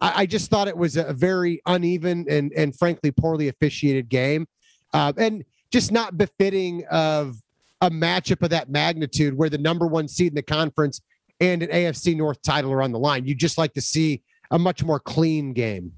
[0.00, 4.46] I, I just thought it was a very uneven and and frankly poorly officiated game,
[4.92, 7.36] uh, and just not befitting of
[7.80, 11.00] a matchup of that magnitude, where the number one seed in the conference
[11.40, 13.24] and an AFC North title are on the line.
[13.24, 15.92] You just like to see a much more clean game.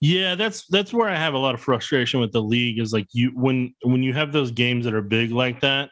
[0.00, 3.08] Yeah, that's that's where I have a lot of frustration with the league is like
[3.12, 5.90] you when when you have those games that are big like that,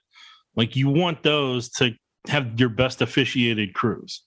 [0.55, 1.93] like you want those to
[2.29, 4.23] have your best officiated crews.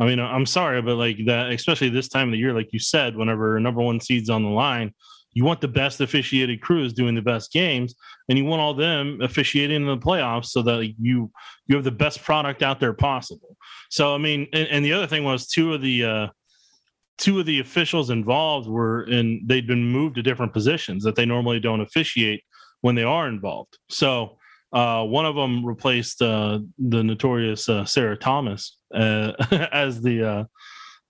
[0.00, 2.78] I mean, I'm sorry, but like that, especially this time of the year, like you
[2.78, 4.94] said, whenever number one seed's on the line,
[5.32, 7.94] you want the best officiated crews doing the best games,
[8.28, 11.30] and you want all them officiating in the playoffs so that you
[11.66, 13.56] you have the best product out there possible.
[13.90, 16.26] So I mean, and, and the other thing was two of the uh,
[17.18, 21.26] two of the officials involved were in they'd been moved to different positions that they
[21.26, 22.42] normally don't officiate
[22.80, 23.78] when they are involved.
[23.90, 24.38] So
[24.72, 29.32] uh, one of them replaced uh, the notorious uh, Sarah Thomas uh,
[29.72, 30.44] as the uh,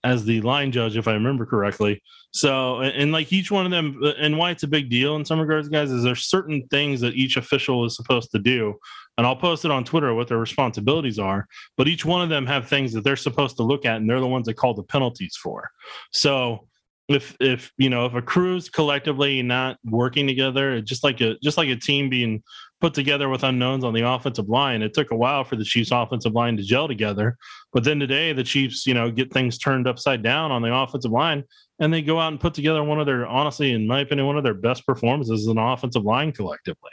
[0.05, 2.03] as the line judge, if I remember correctly.
[2.31, 5.17] So, and, and like each one of them, uh, and why it's a big deal
[5.17, 8.75] in some regards, guys, is there's certain things that each official is supposed to do,
[9.19, 11.47] and I'll post it on Twitter what their responsibilities are.
[11.77, 14.21] But each one of them have things that they're supposed to look at, and they're
[14.21, 15.69] the ones that call the penalties for.
[16.13, 16.67] So,
[17.09, 21.57] if if you know if a crew's collectively not working together, just like a just
[21.57, 22.43] like a team being
[22.81, 25.91] put together with unknowns on the offensive line, it took a while for the Chiefs'
[25.91, 27.37] offensive line to gel together.
[27.73, 31.11] But then today, the Chiefs, you know, get things turned upside down on the offensive
[31.11, 31.43] line,
[31.81, 34.37] and they go out and put together one of their, honestly, in my opinion, one
[34.37, 36.93] of their best performances as an offensive line collectively.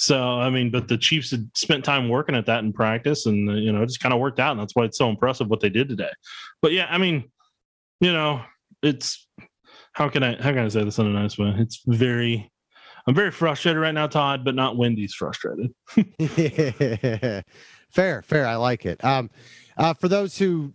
[0.00, 3.50] So, I mean, but the Chiefs had spent time working at that in practice, and
[3.50, 5.48] uh, you know, it just kind of worked out, and that's why it's so impressive
[5.48, 6.08] what they did today.
[6.62, 7.30] But yeah, I mean,
[8.00, 8.40] you know,
[8.82, 9.28] it's
[9.92, 11.54] how can I how can I say this in a nice way?
[11.58, 12.50] It's very
[13.06, 15.70] I'm very frustrated right now, Todd, but not Wendy's frustrated.
[17.90, 18.46] fair, fair.
[18.46, 19.04] I like it.
[19.04, 19.28] Um,
[19.76, 20.72] uh, for those who,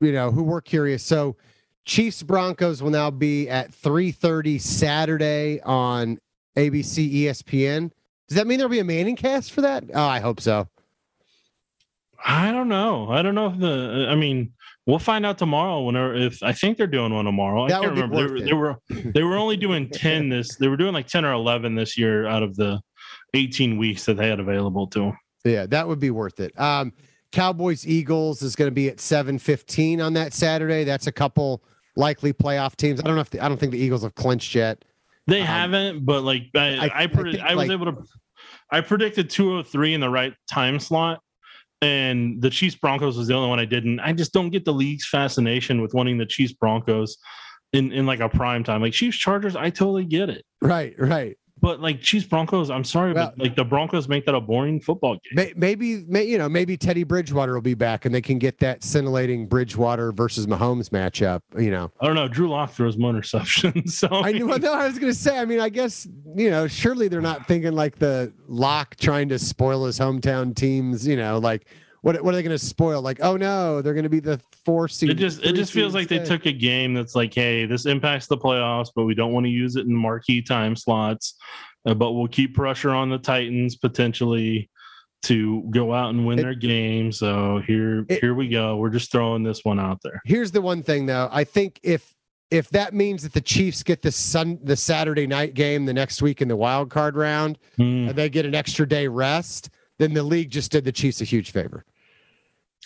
[0.00, 1.34] you know, who were curious, so
[1.84, 6.20] Chiefs Broncos will now be at 3:30 Saturday on
[6.56, 7.90] ABC ESPN.
[8.28, 9.84] Does that mean there'll be a ManningCast for that?
[9.94, 10.68] Oh, I hope so.
[12.24, 13.10] I don't know.
[13.10, 14.06] I don't know if the.
[14.10, 14.52] I mean,
[14.86, 15.82] we'll find out tomorrow.
[15.82, 17.68] Whenever if I think they're doing one tomorrow.
[17.68, 18.16] That I can't remember.
[18.16, 20.56] They were, they were they were only doing ten this.
[20.56, 22.80] They were doing like ten or eleven this year out of the
[23.34, 25.18] eighteen weeks that they had available to them.
[25.44, 26.58] Yeah, that would be worth it.
[26.60, 26.92] Um,
[27.32, 30.84] Cowboys Eagles is going to be at 7:15 on that Saturday.
[30.84, 31.62] That's a couple
[31.96, 33.00] likely playoff teams.
[33.00, 34.84] I don't know if the, I don't think the Eagles have clinched yet.
[35.28, 38.02] They Um, haven't, but like I, I- I, I think, I, was like- able to.
[38.72, 41.20] I predicted 203 in the right time slot,
[41.82, 44.00] and the Chiefs Broncos was the only one I didn't.
[44.00, 47.18] I just don't get the league's fascination with wanting the Chiefs Broncos
[47.72, 48.80] in in like a prime time.
[48.82, 51.36] Like Chiefs Chargers, I totally get it, Right, right.
[51.60, 54.80] But like Chiefs Broncos, I'm sorry, Well- but like the Broncos make that a boring
[54.80, 55.20] football game.
[55.34, 58.58] May- Maybe, may, you know, maybe Teddy Bridgewater will be back, and they can get
[58.60, 61.40] that scintillating Bridgewater versus Mahomes matchup.
[61.60, 62.28] You know, I don't know.
[62.28, 64.46] Drew Lock throws more interceptions, so I knew.
[64.58, 65.38] No, I was going to say.
[65.38, 66.06] I mean, I guess
[66.36, 71.06] you know, surely they're not thinking like the lock trying to spoil his hometown teams.
[71.06, 71.66] You know, like
[72.02, 73.02] what what are they going to spoil?
[73.02, 75.10] Like, oh no, they're going to be the four seed.
[75.10, 78.26] it just it just feels like they took a game that's like, hey, this impacts
[78.26, 81.34] the playoffs, but we don't want to use it in marquee time slots.
[81.86, 84.70] Uh, but we'll keep pressure on the Titans potentially.
[85.20, 87.10] to go out and win It- their game.
[87.10, 88.76] So here, It- here we go.
[88.76, 90.22] We're just throwing this one out there.
[90.24, 91.28] Here's the one thing though.
[91.32, 92.14] I think if
[92.52, 96.22] if that means that the Chiefs get the sun the Saturday night game the next
[96.22, 98.08] week in the wild card round Hmm.
[98.08, 101.24] and they get an extra day rest, then the league just did the Chiefs a
[101.24, 101.84] huge favor.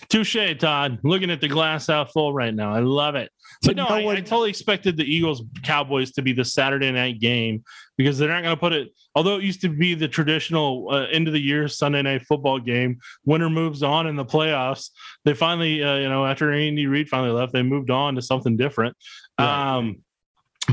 [0.09, 0.99] Touche, Todd.
[1.05, 2.75] Looking at the glass half full right now.
[2.75, 3.31] I love it.
[3.63, 6.91] But no, no I, one- I totally expected the Eagles Cowboys to be the Saturday
[6.91, 7.63] night game
[7.97, 8.89] because they're not going to put it.
[9.15, 12.59] Although it used to be the traditional uh, end of the year Sunday night football
[12.59, 14.91] game, winter moves on in the playoffs.
[15.25, 18.57] They finally, uh, you know, after Andy Reid finally left, they moved on to something
[18.57, 18.97] different.
[19.39, 19.77] Right.
[19.77, 20.03] Um,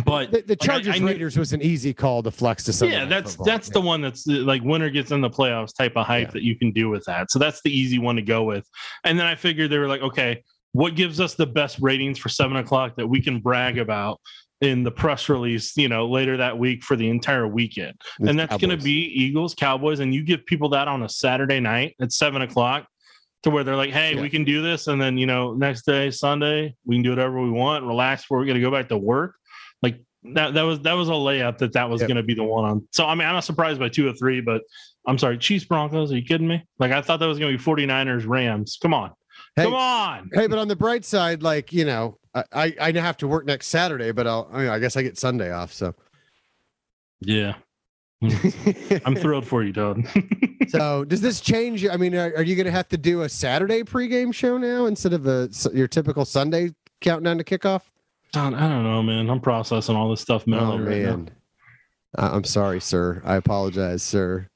[0.06, 2.64] but The, the like, I- Chargers I knew- Raiders was an easy call to flex
[2.66, 3.46] to Sunday yeah, that's Football.
[3.46, 6.34] that's the one that's uh, like winner gets in the playoffs type of hype Yeah.
[6.34, 7.32] that you can do with that.
[7.32, 8.68] So that's the easy one to go with.
[9.04, 12.30] And then I figured they were like, okay, what gives us the best ratings for
[12.30, 14.20] seven o'clock that we can brag about
[14.62, 17.96] in the press release, you know, later that week for the entire weekend?
[18.20, 21.60] And that's going to be Eagles, Cowboys, and you give people that on a Saturday
[21.60, 22.86] night at seven o'clock.
[23.44, 24.22] To where they're like, hey, Yeah.
[24.22, 27.42] we can do this, and then you know, next day, Sunday, we can do whatever
[27.42, 29.36] we want, relax before we're going to go back to work.
[30.24, 32.07] That, that was that was a layup that that was Yep.
[32.09, 32.88] going to be the one on.
[32.91, 34.61] So I mean, I'm not surprised by two or three, but
[35.07, 36.11] I'm sorry, Chiefs Broncos.
[36.11, 36.63] Are you kidding me?
[36.78, 38.78] Like I thought that was going to be 49ers Rams.
[38.82, 39.11] Come on,
[39.55, 40.30] Hey, come on.
[40.34, 43.45] Hey, but on the bright side, like you know, I I, I have to work
[43.45, 45.74] next Saturday, but I'll I, mean, I guess I get Sunday off.
[45.74, 45.95] So
[47.22, 47.55] Yeah,
[49.05, 50.05] I'm thrilled for you, Todd.
[50.67, 51.88] so does this change?
[51.88, 54.86] I mean, are, are you going to have to do a Saturday pregame show now
[54.86, 57.84] instead of a your typical Sunday countdown to kickoff?
[58.34, 59.30] Todd, I don't know, man.
[59.30, 61.16] I'm processing all this stuff mentally Oh right now.
[61.18, 61.32] man,
[62.16, 63.22] I- I'm sorry, sir.
[63.26, 64.48] I apologize, sir.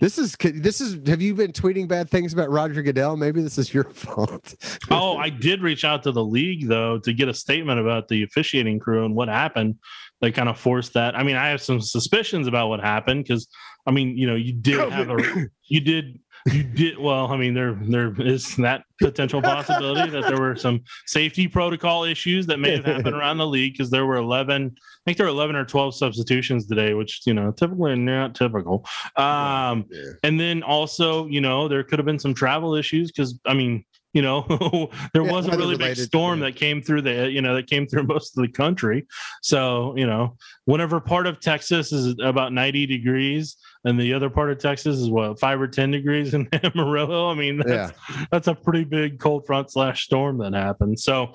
[0.00, 1.08] This is this is.
[1.08, 3.16] Have you been tweeting bad things about Roger Goodell?
[3.16, 4.54] Maybe this is your fault.
[4.90, 8.22] Oh, I did reach out to the league though to get a statement about the
[8.24, 9.76] officiating crew and what happened.
[10.20, 11.16] They kind of forced that.
[11.16, 13.48] I mean, I have some suspicions about what happened because
[13.86, 16.18] I mean, you know, you did have a you did
[16.52, 20.82] you did well, I mean, there there is that potential possibility that there were some
[21.06, 25.10] safety protocol issues that may have happened around the league because there were 11 I
[25.10, 28.86] think there were 11 or 12 substitutions today, which, you know, typically not typical.
[29.16, 30.12] Um, Yeah.
[30.22, 33.84] and then also, you know, there could have been some travel issues because, I mean,
[34.14, 34.46] you know,
[35.12, 37.86] there Yeah, was a really big storm that came through the, you know, that came
[37.86, 39.04] through most of the country.
[39.42, 44.50] So, you know, whenever part of Texas is about 90 degrees and the other part
[44.50, 47.30] of Texas is what, five or 10 degrees in Amarillo.
[47.30, 47.92] I mean, that's,
[48.30, 50.98] that's a pretty big cold front slash storm that happened.
[50.98, 51.34] So,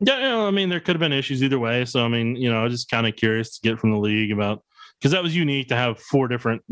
[0.00, 1.84] yeah, you know, I mean, there could have been issues either way.
[1.84, 3.98] So, I mean, you know, I was just kind of curious to get from the
[3.98, 4.62] league about
[4.98, 6.62] because that was unique to have four different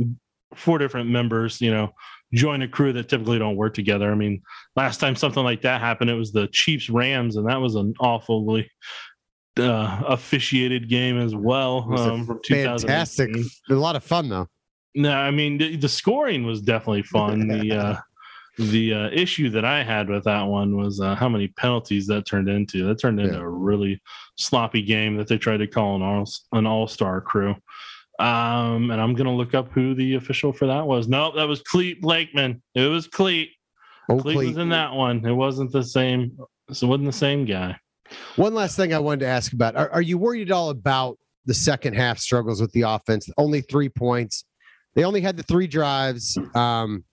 [0.55, 1.91] four different members, you know,
[2.33, 4.11] join a crew that typically don't work together.
[4.11, 4.43] I mean,
[4.77, 7.95] last time something like that happened, it was the Chiefs Rams, and that was an
[8.01, 8.71] awfully
[9.59, 11.81] uh, officiated game as well.
[11.81, 13.31] It was a Um, from Fantastic.
[13.69, 14.49] A lot of fun though.
[14.99, 17.47] No, I mean the, the scoring was definitely fun.
[17.49, 17.97] The uh,
[18.59, 22.27] the uh, issue that I had with that one was uh, how many penalties that
[22.27, 22.85] turned into.
[22.85, 23.41] That turned into Yeah.
[23.43, 24.03] a really
[24.37, 27.55] sloppy game that they tried to call an all an all star crew.
[28.19, 31.07] Um, and I'm gonna look up who the official for that was.
[31.07, 32.61] No, that was Clete Blakeman.
[32.75, 33.51] It was Clete.
[34.11, 34.47] Cleet Oakley.
[34.49, 35.25] was in that one.
[35.25, 36.37] It wasn't the same.
[36.73, 37.77] So it wasn't the same guy.
[38.37, 41.17] One last thing I wanted to ask about: Are, are you worried at all about
[41.47, 43.29] the second half struggles with the offense?
[43.39, 44.45] Only three points.
[44.99, 46.37] They only had the three drives.
[46.57, 47.05] Um,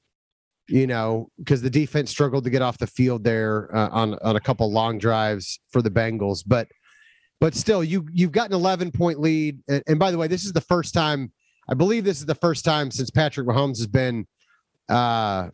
[0.67, 4.37] you know, because the defense struggled to get off the field there uh, on on
[4.37, 6.67] a couple long drives for the Bengals, but
[7.39, 9.59] but still, you you've got an 11 point lead.
[9.67, 11.31] And, and by the way, this is the first time
[11.69, 14.25] I believe this is the first time since Patrick Mahomes has been
[14.89, 15.49] uh,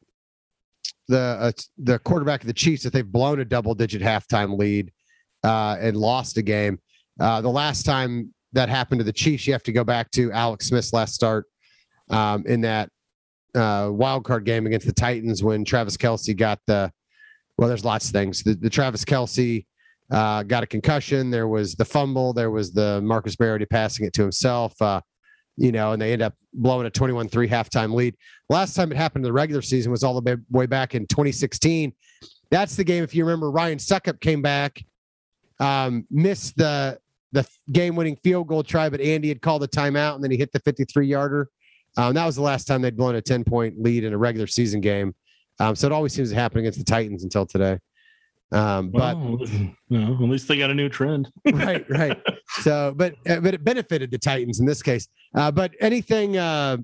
[1.09, 4.93] the uh, the quarterback of the Chiefs that they've blown a double digit halftime lead
[5.43, 6.79] uh, and lost a game.
[7.19, 10.32] Uh, the last time that happened to the Chiefs, you have to go back to
[10.32, 11.51] Alex Smith's last start
[12.12, 12.89] um, in that
[13.55, 16.91] uh, wild card game against the Titans when Travis Kelce got the.
[17.57, 18.43] Well, there's lots of things.
[18.43, 19.66] The, the Travis Kelce
[20.12, 21.30] uh, got a concussion.
[21.30, 22.34] There was the fumble.
[22.34, 24.80] There was the Marcus Mariota passing it to himself.
[24.82, 25.01] Uh,
[25.57, 28.16] you know, and they end up blowing a 21-3 halftime lead.
[28.49, 31.93] Last time it happened in the regular season was all the way- back in 2016.
[32.49, 33.03] That's the game.
[33.03, 34.84] If you remember, Ryan Succop came back,
[35.59, 36.99] um, missed the
[37.34, 40.51] the game-winning field goal try, but Andy had called the timeout, and then he hit
[40.51, 41.47] the 53-yarder.
[41.97, 44.81] Um, that was the last time they'd blown a 10-point lead in a regular season
[44.81, 45.13] game.
[45.59, 47.77] Um, so it always seems to happen against the Titans until today.
[48.51, 49.15] Um, but
[49.89, 51.31] Well, at least they got a new trend.
[51.53, 52.21] right, right.
[52.59, 55.07] So, but uh, but it benefited the Titans in this case.
[55.33, 56.75] Uh, but anything, uh,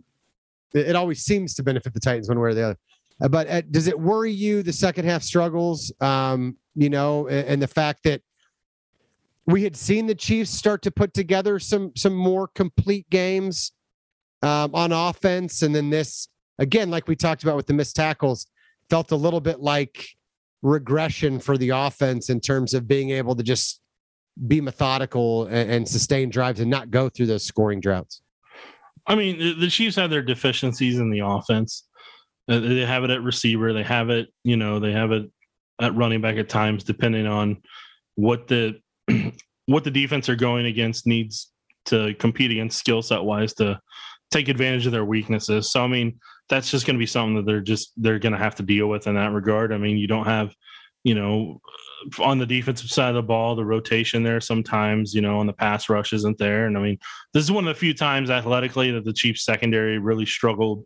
[0.74, 2.78] it, it always seems to benefit the Titans one way or the other.
[3.22, 5.92] Uh, but uh, does it worry you the second half struggles?
[6.00, 8.22] Um, you know, and, and the fact that
[9.46, 13.74] we had seen the Chiefs start to put together some some more complete games
[14.42, 16.28] um, on offense, and then this
[16.60, 18.48] again, like we talked about with the missed tackles,
[18.90, 20.08] felt a little bit like
[20.62, 23.80] regression for the offense in terms of being able to just
[24.48, 28.22] be methodical and, and sustain drives and not go through those scoring droughts.
[29.06, 31.88] I mean, the, Chiefs have their deficiencies in the offense.
[32.50, 33.74] Uh, they have it at receiver.
[33.74, 35.32] They have it, you know, they have it
[35.82, 37.62] at running back at times, depending on
[38.16, 38.80] what the
[39.66, 41.52] what the defense are going against needs
[41.86, 43.80] to compete against skill set wise to
[44.32, 45.72] take advantage of their weaknesses.
[45.72, 46.20] So I mean,
[46.50, 48.88] that's just going to be something that they're just they're going to have to deal
[48.88, 49.74] with in that regard.
[49.74, 50.54] I mean, you don't have,
[51.04, 51.62] you know,
[52.20, 55.54] on the defensive side of the ball, the rotation there sometimes, you know, on the
[55.54, 56.66] pass rush isn't there.
[56.66, 56.98] And I mean,
[57.34, 60.86] this is one of the few times athletically that the Chiefs secondary really struggled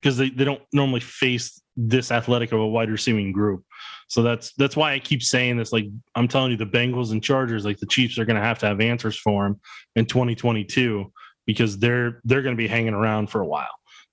[0.00, 3.64] because they, they don't normally face this athletic of a wide receiving group.
[4.08, 5.72] So that's that's why I keep saying this.
[5.72, 8.58] Like I'm telling you, the Bengals and Chargers, like the Chiefs are going to have
[8.60, 9.60] to have answers for them
[9.96, 11.12] in 2022
[11.48, 13.66] because they're they're going to be hanging around for a while.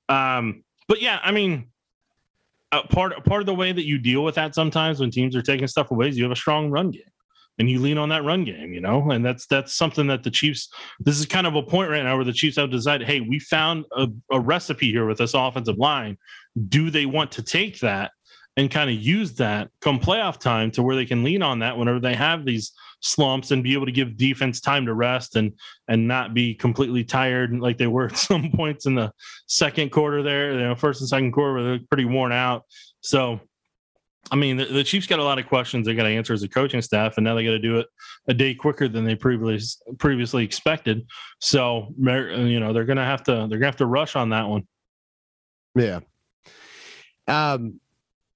[0.10, 1.68] Um, but yeah, I mean,
[2.72, 5.42] uh, part part of the way that you deal with that sometimes when teams are
[5.42, 7.04] taking stuff away is you have a strong run game
[7.60, 10.32] and you lean on that run game, you know, and that's that's something that the
[10.32, 10.70] Chiefs.
[11.02, 13.40] This is kind of a point right now where the Chiefs have decided, hey, we
[13.40, 16.18] found a, a recipe here with this offensive line.
[16.70, 18.12] Do they want to take that
[18.56, 21.78] and kind of use that come playoff time to where they can lean on that
[21.78, 22.72] whenever they have these
[23.02, 25.54] slumps and be able to give defense time to rest and
[25.88, 29.12] and not be completely tired like they were at some points in the
[29.48, 32.64] second quarter there, you know, first and second quarter they're pretty worn out.
[33.02, 33.40] So
[34.32, 36.42] I mean, the, the, Chiefs got a lot of questions they got to answer as
[36.42, 37.88] a coaching staff, and now they got to do it
[38.28, 41.06] a day quicker than they previously previously expected.
[41.40, 44.68] So, you know, they're gonna have to they're gonna have to rush on that one.
[45.76, 46.00] Yeah.
[47.28, 47.80] Um.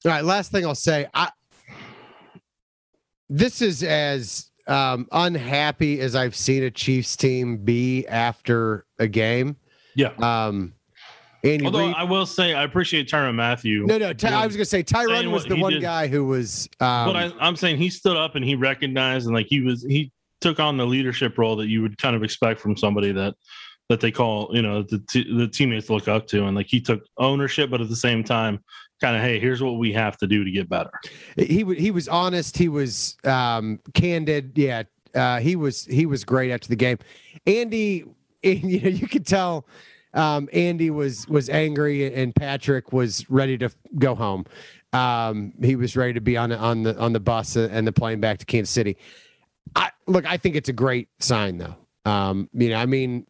[0.06, 0.24] All right.
[0.24, 1.32] Last thing I'll say, I
[3.30, 9.58] this is as um, unhappy as I've seen a Chiefs team be after a game.
[9.96, 10.12] Yeah.
[10.20, 10.74] Um,
[11.44, 13.86] Although I will say I appreciate Tyrann Mathieu.
[13.86, 15.82] No, no, Ty, I was going to say Tyrann was the one did.
[15.82, 16.68] guy who was.
[16.82, 19.82] Um, but I, I'm saying he stood up and he recognized and like he was
[19.84, 20.12] he
[20.42, 23.36] took on the leadership role that you would kind of expect from somebody that
[23.88, 26.82] that they call you know the t- the teammates look up to and like he
[26.82, 28.60] took ownership, but at the same time
[29.00, 30.92] kind of hey here's what we have to do to get better.
[31.36, 32.58] He he was honest.
[32.58, 34.54] He was um candid.
[34.56, 34.84] Yeah
[35.16, 36.98] uh he was he was great after the game.
[37.46, 38.06] Andy
[38.44, 39.66] and, you know you could tell
[40.14, 44.46] um andy was was angry and patrick was ready to go home.
[44.94, 48.20] Um he was ready to be on on the on the bus and the plane
[48.20, 48.98] back to kansas city.
[49.76, 51.76] I look i think it's a great sign though.
[52.06, 53.28] Um you know i mean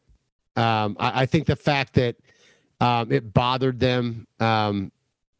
[0.55, 2.15] um i, I think the fact that
[2.81, 4.91] um, it bothered them um,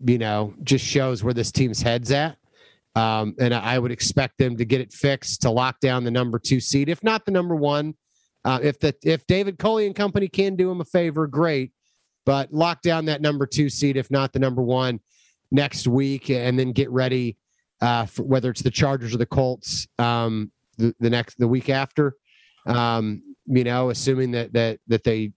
[0.06, 2.38] you know, just shows where this team's head's at.
[2.96, 6.40] Um, and I would expect them to get it fixed to lock down the number
[6.40, 7.96] two seed, if not the number one.
[8.46, 11.72] Uh, if the if David Culley and company can do him a favor, great.
[12.26, 15.00] But lock down that number two seed, if not the number one,
[15.52, 17.38] next week, and then get ready
[17.82, 21.70] uh, for whether it's the Chargers or the Colts um, the, the next the week
[21.70, 22.16] after.
[22.66, 25.32] Um, you know, assuming that that that they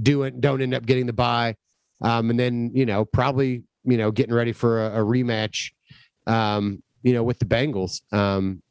[0.00, 1.56] do it, don't end up getting the buy,
[2.00, 5.72] um, and then you know probably you know, getting ready for a, a rematch,
[6.26, 8.00] um, you know, with the Bengals.
[8.12, 8.62] Um,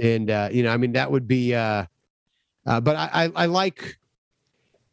[0.00, 1.54] and uh, you know, I mean, that would be.
[1.54, 1.84] Uh,
[2.66, 3.98] uh, but I, I, I like,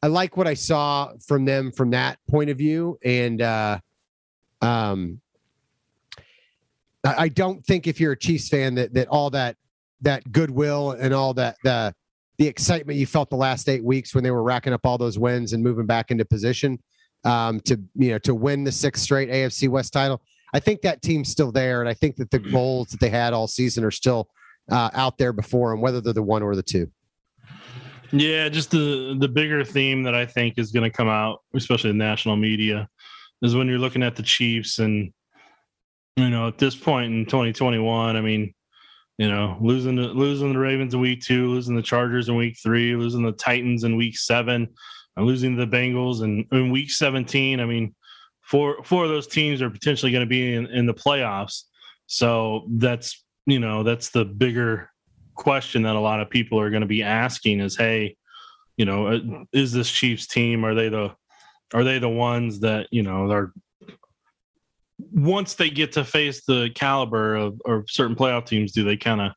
[0.04, 3.80] I like what I saw from them from that point of view, and uh,
[4.62, 5.22] um,
[7.04, 9.56] I, I don't think if you're a Chiefs fan that that all that
[10.02, 11.94] that goodwill and all that the
[12.38, 15.18] the excitement you felt the last eight weeks when they were racking up all those
[15.20, 16.80] wins and moving back into position
[17.24, 20.22] um, to you know to win the sixth straight AFC West title.
[20.54, 22.52] I think that team's still there, and I think that the mm-hmm.
[22.52, 24.30] goals that they had all season are still
[24.70, 26.92] uh, out there before them, whether they're the one or the two.
[28.12, 31.92] Yeah, just the the bigger theme that I think is going to come out, especially
[31.92, 32.90] in national media,
[33.42, 35.14] is when you're looking at the Chiefs and
[36.18, 38.54] you know at this point in 2021, I mean,
[39.18, 42.58] you know, losing the, losing the Ravens in week two, losing the Chargers in week
[42.62, 44.68] three, losing the Titans in week seven
[45.16, 46.24] and losing the Bengals.
[46.24, 47.96] And in week 17, I mean,
[48.42, 51.64] four four of those teams are potentially going to be in, in the playoffs.
[52.08, 54.90] So that's you know that's the bigger
[55.36, 58.16] question that a lot of people are going to be asking is, hey,
[58.78, 59.20] you know, uh,
[59.54, 60.66] is this Chiefs team?
[60.66, 61.14] Are they the
[61.74, 63.54] are they the ones that you know are
[65.12, 69.22] once they get to face the caliber of or certain playoff teams, do they kind
[69.22, 69.32] of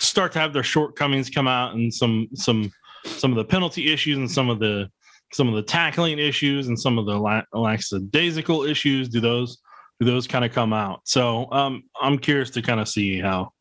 [0.00, 2.70] start to have their shortcomings come out and some some
[3.04, 4.88] some of the penalty issues and some of the
[5.32, 9.08] some of the tackling issues and some of the la- lackadaisical issues.
[9.08, 9.58] Do those
[10.00, 11.00] do those kind of come out?
[11.04, 13.52] So um, i'm curious to kind of see how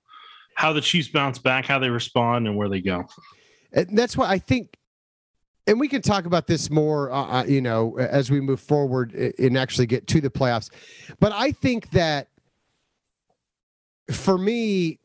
[0.56, 3.06] how the chiefs bounce back how they respond and where they go.
[3.74, 4.78] And that's why i think
[5.66, 9.14] and we can talk about this more, uh, uh, you know, as we move forward
[9.14, 10.70] and actually get to the playoffs.
[11.20, 12.28] But I think that
[14.12, 15.00] for me,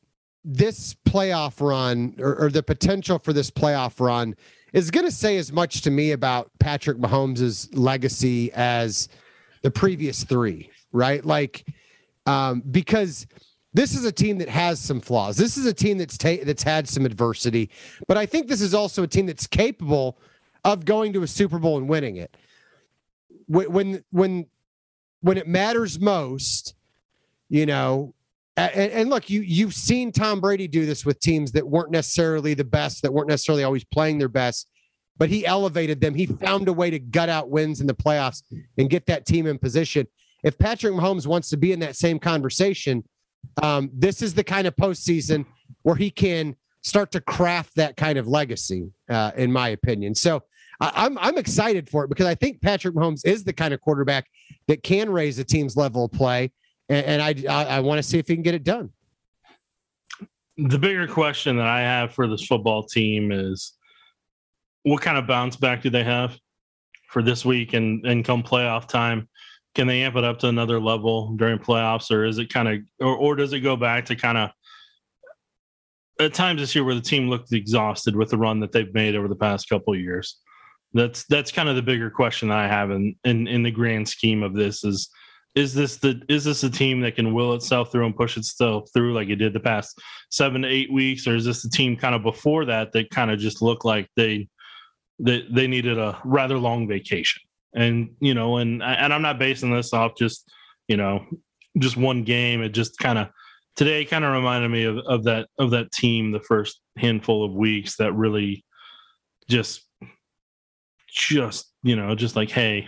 [0.50, 4.34] this playoff run or, or the potential for this playoff run
[4.72, 9.10] is going to say as much to me about Patrick Mahomes' legacy as
[9.60, 11.22] the previous three, right?
[11.22, 11.66] Like,
[12.24, 13.26] um, because
[13.74, 15.36] this is a team that has some flaws.
[15.36, 17.68] This is a team that's ta- that's had some adversity,
[18.06, 20.18] but I think this is also a team that's capable
[20.64, 22.34] of going to a Super Bowl and winning it.
[23.46, 24.46] When when when,
[25.20, 26.74] when it matters most,
[27.50, 28.14] you know,
[28.58, 32.54] and, and, look, you you've seen Tom Brady do this with teams that weren't necessarily
[32.54, 34.68] the best, that weren't necessarily always playing their best,
[35.16, 36.14] but he elevated them.
[36.14, 38.42] He found a way to gut out wins in the playoffs
[38.76, 40.06] and get that team in position.
[40.42, 43.04] If Patrick Mahomes wants to be in that same conversation,
[43.62, 45.44] um, this is the kind of postseason
[45.82, 50.14] where he can start to craft that kind of legacy, uh, in my opinion.
[50.14, 50.42] So
[50.80, 53.74] I, am I'm, I'm excited for it because I think Patrick Mahomes is the kind
[53.74, 54.26] of quarterback
[54.68, 56.52] that can raise a team's level of play
[56.88, 58.90] and, and I I, I want to see if he can get it done.
[60.56, 63.74] The bigger question that I have for this football team is,
[64.82, 66.36] what kind of bounce back do they have
[67.10, 69.28] for this week and and come playoff time?
[69.74, 72.80] Can they amp it up to another level during playoffs, or is it kind of,
[73.00, 74.50] or, or does it go back to kind of
[76.18, 79.14] at times this year where the team looked exhausted with the run that they've made
[79.14, 80.38] over the past couple of years?
[80.94, 84.08] That's that's kind of the bigger question that I have in in, in the grand
[84.08, 85.10] scheme of this is
[85.58, 88.88] is this the is this a team that can will itself through and push itself
[88.94, 90.00] through like it did the past
[90.30, 93.30] seven to eight weeks, or is this the team kind of before that that kind
[93.30, 94.48] of just looked like they
[95.18, 97.42] they, they needed a rather long vacation?
[97.74, 100.48] And you know, and and I'm not basing this off just
[100.86, 101.26] you know
[101.78, 102.62] just one game.
[102.62, 103.28] It just kind of
[103.74, 107.52] today kind of reminded me of, of that of that team the first handful of
[107.52, 108.64] weeks that really
[109.48, 109.87] just
[111.18, 112.86] just you know just like hey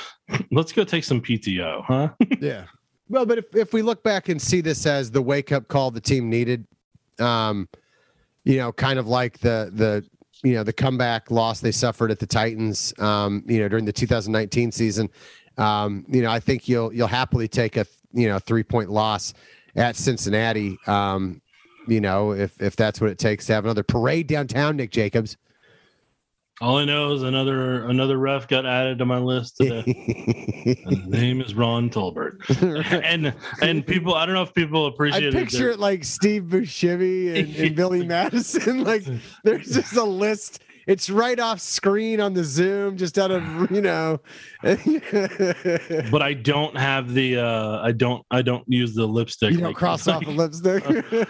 [0.52, 2.08] let's go take some pto huh?
[2.40, 2.64] Yeah.
[3.08, 5.90] Well but if, if we look back and see this as the wake up call
[5.90, 6.64] the team needed
[7.18, 7.68] um
[8.44, 10.04] you know kind of like the the
[10.44, 13.92] you know the comeback loss they suffered at the titans um you know during the
[13.92, 15.10] 2019 season
[15.58, 19.34] um you know i think you'll you'll happily take a you know three point loss
[19.74, 21.42] at cincinnati um
[21.88, 25.36] you know if if that's what it takes to have another parade downtown nick jacobs
[26.62, 29.82] all I know is another another ref got added to my list today.
[30.86, 32.40] his name is Ron Torbert.
[32.60, 35.34] and and people, I don't know if people appreciate.
[35.34, 38.84] I picture it, it like Steve Buscemi and, and Billy Madison.
[38.92, 39.04] Like
[39.44, 40.62] there's just a list.
[40.86, 44.20] It's right off screen on the Zoom, just out of you know.
[44.62, 47.38] but I don't have the.
[47.38, 48.24] uh I don't.
[48.30, 49.52] I don't use the lipstick.
[49.52, 50.84] You don't like, cross like, off a lipstick.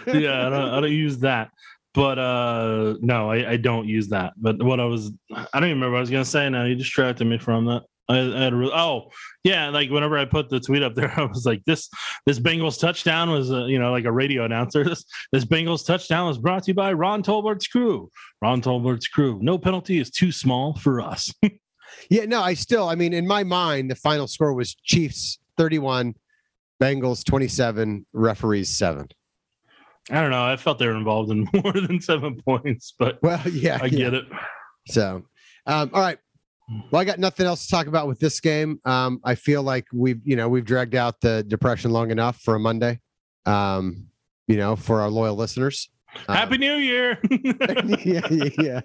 [0.07, 1.51] yeah, I don't, I don't use that
[1.93, 4.33] but uh no I, I don't use that.
[4.37, 6.65] But what i was i don't even remember what i was gonna say now.
[6.65, 7.83] You distracted me from that.
[8.09, 9.09] I, I had really, oh
[9.43, 11.89] yeah like whenever i put the tweet up there i was like this
[12.25, 14.83] this bengals touchdown was a, you know like a radio announcer.
[14.89, 18.11] This this bengals touchdown was brought to you by ron torbert's crew.
[18.41, 19.39] Ron tolbert's crew.
[19.41, 21.33] No penalty is too small for us.
[22.09, 26.15] Yeah no i still i mean in my mind the final score was chiefs 31
[26.81, 29.07] bengals 27 referees 7
[30.11, 30.43] I don't know.
[30.43, 33.97] I felt they were involved in more than seven points, but well, yeah, I yeah.
[33.97, 34.25] get it.
[34.87, 35.23] So,
[35.65, 36.17] um, all right.
[36.91, 38.79] Well, I got nothing else to talk about with this game.
[38.85, 42.55] Um, I feel like we've, you know, we've dragged out the depression long enough for
[42.55, 42.99] a Monday.
[43.45, 44.07] Um,
[44.47, 45.89] you know, for our loyal listeners.
[46.27, 47.17] Happy um, New Year.
[47.31, 48.81] yeah, yeah, yeah.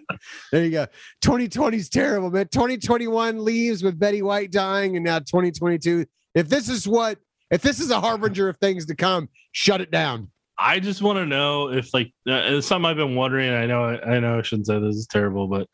[0.52, 0.86] There you go.
[1.22, 2.48] 2020 is terrible, man.
[2.48, 6.06] 2021 leaves with Betty White dying, and now 2022.
[6.34, 7.18] If this is what,
[7.50, 10.30] if this is a harbinger of things to come, shut it down.
[10.58, 13.50] I just want to know if like uh, something I've been wondering.
[13.50, 15.68] I know I know I shouldn't say this is terrible, but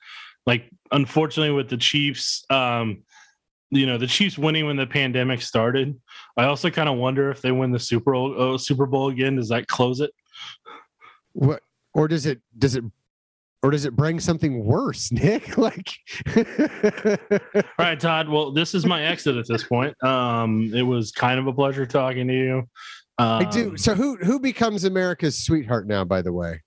[0.46, 3.02] like unfortunately with the Chiefs, um,
[3.70, 5.98] you know the Chiefs winning when the pandemic started.
[6.36, 9.36] I also kind of wonder if they win the Super Bowl, uh, Super Bowl again.
[9.36, 10.10] Does that close it?
[11.32, 11.62] What
[11.94, 12.84] or does it does it
[13.64, 15.56] or does it bring something worse, Nick?
[15.56, 15.90] like,
[16.36, 17.16] all
[17.78, 18.28] right, Todd.
[18.28, 20.00] Well, this is my exit at this point.
[20.04, 22.68] Um, it was kind of a pleasure talking to you.
[23.18, 23.76] Um, I do.
[23.76, 26.04] So who who becomes America's sweetheart now?
[26.04, 26.62] By the way,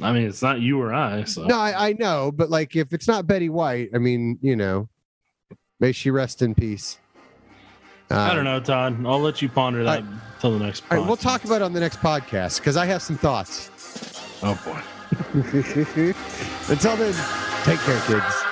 [0.00, 1.24] I mean it's not you or I.
[1.24, 1.44] So.
[1.44, 4.88] No, I, I know, but like if it's not Betty White, I mean, you know,
[5.80, 6.98] may she rest in peace.
[8.10, 9.06] Um, I don't um, know, Todd.
[9.06, 10.84] I'll let you ponder that until the next.
[10.90, 13.70] All right, we'll talk about it on the next podcast because I have some thoughts.
[14.42, 14.80] Oh boy.
[16.68, 17.14] Until then,
[17.64, 18.51] take care, kids.